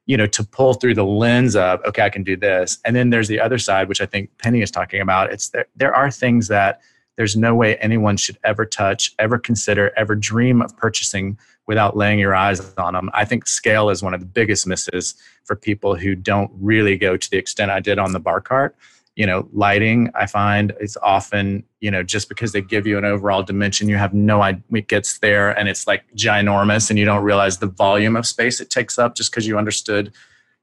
[0.06, 2.78] you know, to pull through the lens of, okay, I can do this.
[2.84, 5.32] And then there's the other side, which I think Penny is talking about.
[5.32, 6.80] It's there, there are things that
[7.16, 12.18] there's no way anyone should ever touch, ever consider, ever dream of purchasing without laying
[12.18, 13.08] your eyes on them.
[13.14, 17.16] I think scale is one of the biggest misses for people who don't really go
[17.16, 18.74] to the extent I did on the bar cart.
[19.16, 23.04] you know lighting i find it's often you know just because they give you an
[23.04, 27.04] overall dimension you have no idea it gets there and it's like ginormous and you
[27.04, 30.12] don't realize the volume of space it takes up just because you understood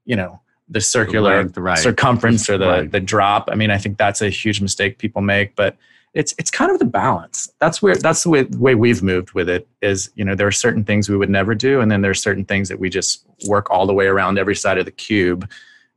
[0.03, 1.77] you know the circular The right.
[1.79, 2.91] circumference or the Right.
[2.91, 5.77] the drop i mean i think that's a huge mistake people make but
[6.13, 9.47] it's it's kind of the balance that's where that's the way, way we've moved with
[9.49, 12.11] it is you know there are certain things we would never do and then there
[12.11, 14.91] are certain things that we just work all the way around every side of the
[14.91, 15.49] cube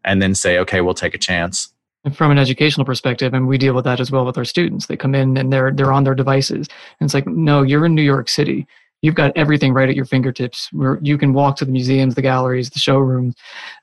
[0.05, 3.57] and then say okay we'll take a chance And from an educational perspective, and we
[3.57, 4.87] deal with that as well with our students.
[4.87, 6.69] They come in and they're they're on their devices,
[7.01, 8.67] and it's like, no, you're in New York City.
[9.05, 10.71] You've got everything right at your fingertips.
[10.73, 13.35] Where you can walk to the museums, the galleries, the showrooms.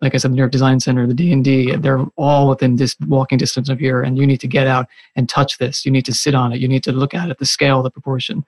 [0.02, 1.76] Like I said, the New York Design Center, the D and D.
[1.76, 5.30] They're all within this walking distance of here, and you need to get out and
[5.30, 5.86] touch this.
[5.86, 6.60] You need to sit on it.
[6.60, 8.44] You need to look at it, the scale, the proportion,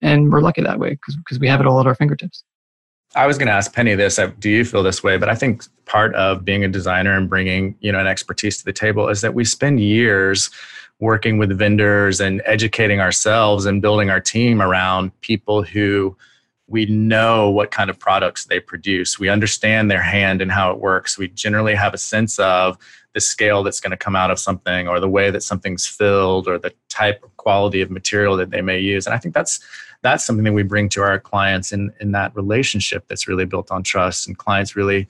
[0.00, 2.42] and we're lucky that way because we have it all at our fingertips.
[3.14, 4.18] I was going to ask Penny this.
[4.18, 5.18] uh, Do you feel this way?
[5.18, 8.64] But I think part of being a designer and bringing you know an expertise to
[8.64, 10.50] the table is that we spend years
[11.00, 16.16] working with vendors and educating ourselves and building our team around people who
[16.66, 19.18] we know what kind of products they produce.
[19.18, 21.18] We understand their hand and how it works.
[21.18, 22.78] We generally have a sense of
[23.12, 26.48] the scale that's going to come out of something or the way that something's filled
[26.48, 29.06] or the type of quality of material that they may use.
[29.06, 29.60] And I think that's
[30.04, 33.72] that's something that we bring to our clients in in that relationship that's really built
[33.72, 35.08] on trust and clients really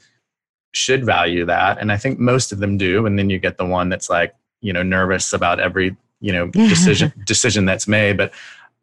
[0.73, 3.67] should value that and i think most of them do and then you get the
[3.67, 8.33] one that's like you know nervous about every you know decision decision that's made but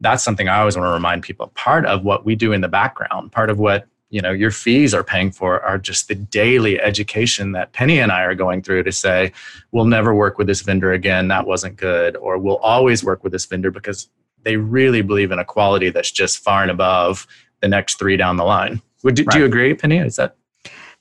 [0.00, 1.48] that's something i always want to remind people.
[1.54, 4.94] Part of what we do in the background part of what you know your fees
[4.94, 8.82] are paying for are just the daily education that penny and i are going through
[8.82, 9.32] to say
[9.72, 11.28] we'll never work with this vendor again.
[11.28, 14.08] That wasn't good or we'll always work with this vendor because
[14.44, 17.26] they really believe in a quality that's just far and above
[17.60, 18.82] the next three down the line.
[19.02, 19.98] Would do, do you agree penny?
[19.98, 20.36] Is that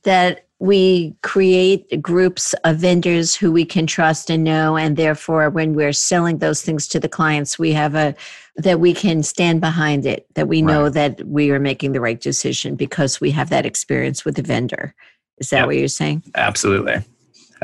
[0.04, 5.74] that we create groups of vendors who we can trust and know and therefore when
[5.74, 8.14] we're selling those things to the clients we have a
[8.58, 10.94] that we can stand behind it that we know Right.
[10.94, 14.94] that we are making the right decision because we have that experience with the vendor
[15.40, 15.66] is that Yep.
[15.66, 16.98] what you're saying Absolutely.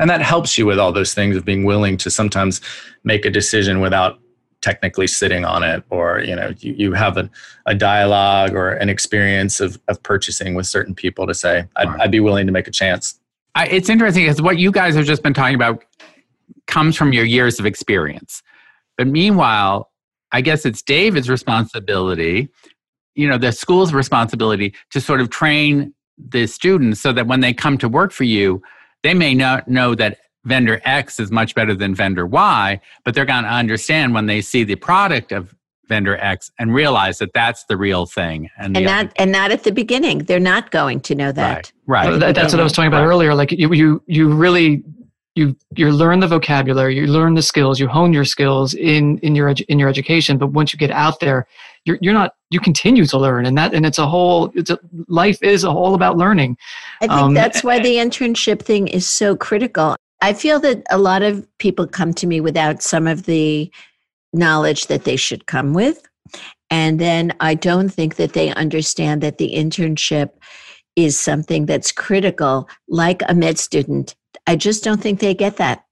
[0.00, 2.60] And that helps you with all those things of being willing to sometimes
[3.02, 4.20] make a decision without
[4.60, 7.30] technically sitting on it or you know you, you have a,
[7.66, 12.00] a dialogue or an experience of, of purchasing with certain people to say I'd, Right.
[12.00, 13.20] I'd be willing to make a chance
[13.54, 15.84] I, it's interesting because what you guys have just been talking about
[16.68, 18.42] comes from your years of experience.
[18.96, 19.90] But meanwhile,
[20.30, 22.48] I guess it's David's responsibility,
[23.16, 27.52] you know, the school's responsibility to sort of train the students so that when they
[27.52, 28.62] come to work for you,
[29.02, 30.18] they may not know that
[30.48, 34.40] vendor X is much better than vendor Y, but they're going to understand when they
[34.40, 35.54] see the product of
[35.88, 38.50] vendor X and realize that that's the real thing.
[38.58, 41.72] And, and the not and not at the beginning they're not going to know that
[41.86, 42.20] right, right.
[42.20, 43.08] that- that's what I was talking about Right.
[43.12, 43.34] earlier.
[43.34, 44.82] Like you, you, you really,
[45.34, 49.34] you, you learn the vocabulary, you learn the skills, you hone your skills in in
[49.36, 50.36] your edu- in your education.
[50.36, 51.46] But once you get out there,
[51.84, 52.32] you're you're not.
[52.50, 54.50] You continue to learn, and that and it's a whole.
[54.54, 56.56] It's a, life is all about learning.
[57.00, 59.94] I think Um, that's why the internship thing is so critical.
[60.20, 63.70] I feel that a lot of people come to me without some of the
[64.32, 66.02] knowledge that they should come with.
[66.70, 70.30] And then I don't think that they understand that the internship
[70.96, 74.14] is something that's critical, like a med student.
[74.46, 75.84] I just don't think they get that.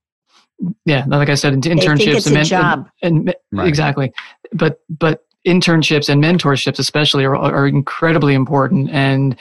[0.85, 2.89] Yeah, like I said, in- They think internships it's and, a men- job.
[3.01, 3.67] and, and Right.
[3.67, 4.11] exactly,
[4.53, 8.89] but but internships and mentorships especially are, are incredibly important.
[8.89, 9.37] And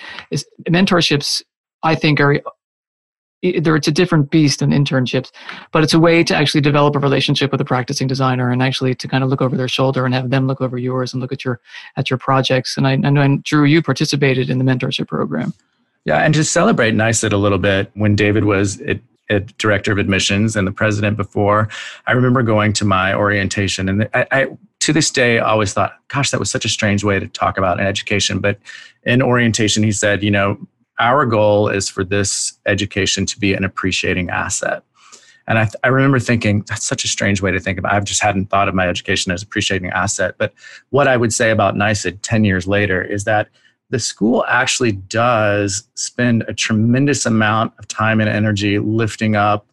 [0.70, 1.42] mentorships,
[1.82, 2.40] I think, are
[3.54, 5.30] either it's a different beast than internships,
[5.72, 8.94] but it's a way to actually develop a relationship with a practicing designer and actually
[8.94, 11.32] to kind of look over their shoulder and have them look over yours and look
[11.32, 11.60] at your
[11.96, 12.76] at your projects.
[12.76, 15.52] And I, I know, and Drew, you participated in the mentorship program.
[16.04, 19.02] Yeah, and to celebrate NYSID a little bit, when David was it
[19.58, 21.68] director of admissions and the president before,
[22.06, 24.46] I remember going to my orientation, and I, I
[24.80, 27.80] to this day always thought, gosh, that was such a strange way to talk about
[27.80, 28.38] an education.
[28.38, 28.58] But
[29.02, 30.58] in orientation, he said, you know,
[30.98, 34.82] our goal is for this education to be an appreciating asset.
[35.48, 37.96] And I, I remember thinking, that's such a strange way to think about it.
[37.96, 40.34] I just hadn't thought of my education as appreciating asset.
[40.38, 40.52] But
[40.90, 43.48] what I would say about NYSID 10 years later is that
[43.90, 49.66] the school actually does spend a tremendous amount of time and energy lifting up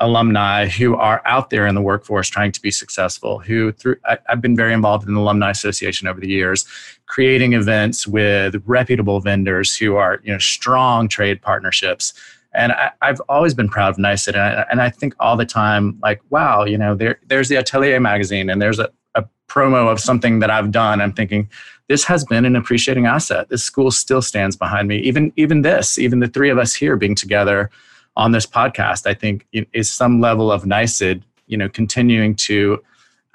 [0.00, 4.18] alumni who are out there in the workforce trying to be successful who through I,
[4.28, 6.64] i've been very involved in the alumni association over the years
[7.10, 12.14] creating events with reputable vendors who are you know strong trade partnerships.
[12.54, 15.44] And I, i've always been proud of NYSID and I, and I think all the
[15.44, 19.90] time like wow you know there, there's the atelier magazine and there's a, a promo
[19.90, 21.00] of something that i've done.
[21.00, 21.50] I'm thinking
[21.88, 23.48] this has been an appreciating asset.
[23.48, 24.98] This school still stands behind me.
[25.00, 27.70] Even even this even the three of us here being together
[28.16, 32.82] on this podcast i think is some level of NYSID you know, continuing to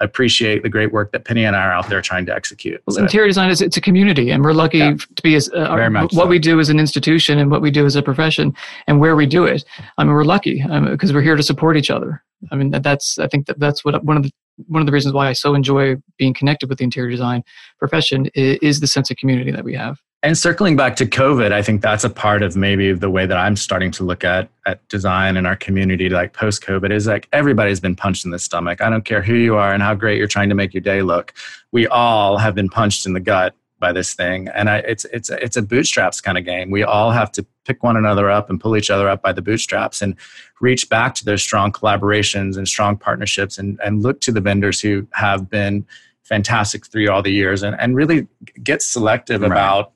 [0.00, 2.82] appreciate the great work that Penny and I are out there trying to execute.
[2.86, 5.60] Well, interior design is it's a community, and we're lucky yeah, to be as uh,
[5.60, 6.26] our, what so.
[6.26, 8.54] we do as an institution and what we do as a profession,
[8.86, 9.64] and where we do it.
[9.96, 12.22] I mean, we're lucky because um, we're here to support each other.
[12.50, 14.30] I mean, that's I think that that's what one of the
[14.66, 17.42] one of the reasons why I so enjoy being connected with the interior design
[17.78, 20.00] profession is, is the sense of community that we have.
[20.22, 23.36] And circling back to COVID, I think that's a part of maybe the way that
[23.36, 27.28] I'm starting to look at at design in our community, like post COVID, is like
[27.32, 28.80] everybody's been punched in the stomach.
[28.80, 31.02] I don't care who you are and how great you're trying to make your day
[31.02, 31.34] look.
[31.70, 35.28] We all have been punched in the gut by this thing, and I, it's it's
[35.28, 36.70] it's a bootstraps kind of game.
[36.70, 39.42] We all have to pick one another up and pull each other up by the
[39.42, 40.16] bootstraps and
[40.62, 44.80] reach back to those strong collaborations and strong partnerships, and and look to the vendors
[44.80, 45.86] who have been
[46.22, 48.26] fantastic through all the years, and and really
[48.62, 49.52] get selective right.
[49.52, 49.92] about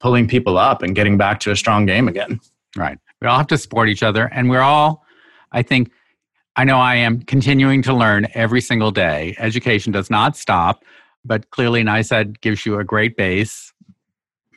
[0.00, 2.40] pulling people up and getting back to a strong game again.
[2.76, 2.98] Right.
[3.20, 4.26] We all have to support each other.
[4.26, 5.04] And we're all,
[5.52, 5.90] I think,
[6.56, 9.34] I know I am continuing to learn every single day.
[9.38, 10.84] Education does not stop,
[11.24, 13.72] but clearly NYSID gives you a great base.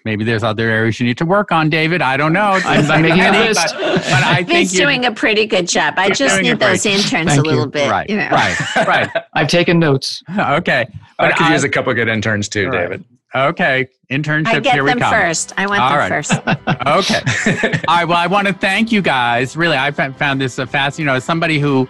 [0.06, 2.02] Maybe there's other areas you need to work on, David.
[2.02, 2.60] I don't know.
[2.64, 3.76] I'm, I'm making a list.
[3.80, 5.96] But, but I think He's doing a pretty good job.
[5.98, 7.72] I just need those interns a little you.
[7.72, 7.92] bit.
[7.92, 8.30] Right, you know.
[8.30, 9.10] right, right.
[9.34, 10.24] I've taken notes.
[10.40, 10.88] okay.
[11.18, 12.90] But I could I, use a couple good interns too, right.
[12.90, 13.06] David.
[13.36, 14.48] Okay, internship.
[14.48, 15.14] I get here them we come.
[15.14, 15.54] first.
[15.56, 16.10] I want All them right.
[16.10, 16.32] first.
[16.88, 17.80] okay.
[17.88, 18.06] All right.
[18.06, 19.56] Well, I want to thank you guys.
[19.56, 21.06] Really, I found this a fascinating.
[21.08, 21.88] You know, as somebody who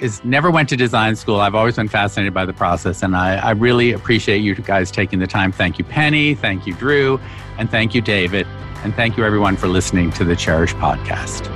[0.00, 3.36] is never went to design school, I've always been fascinated by the process, and I,
[3.36, 5.50] I really appreciate you guys taking the time.
[5.50, 6.34] Thank you, Penny.
[6.34, 7.18] Thank you, Drew,
[7.56, 8.46] and thank you, David,
[8.84, 11.46] and thank you everyone for listening to the Chairish podcast.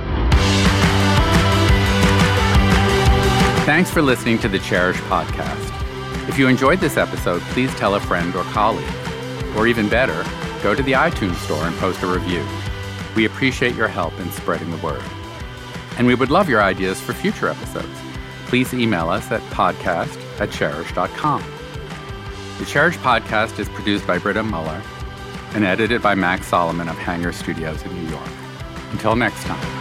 [3.65, 5.77] Thanks for listening to the Chairish podcast.
[6.27, 8.87] If you enjoyed this episode, please tell a friend or colleague.
[9.55, 10.25] Or even better,
[10.63, 12.45] go to the iTunes store and post a review.
[13.15, 15.03] We appreciate your help in spreading the word.
[15.97, 17.99] And we would love your ideas for future episodes.
[18.47, 21.43] Please email us at podcast at chairish.com.
[22.57, 24.81] The Chairish podcast is produced by Britta Muller
[25.53, 28.29] and edited by Max Solomon of Hanger Studios in New York.
[28.91, 29.80] Until next time.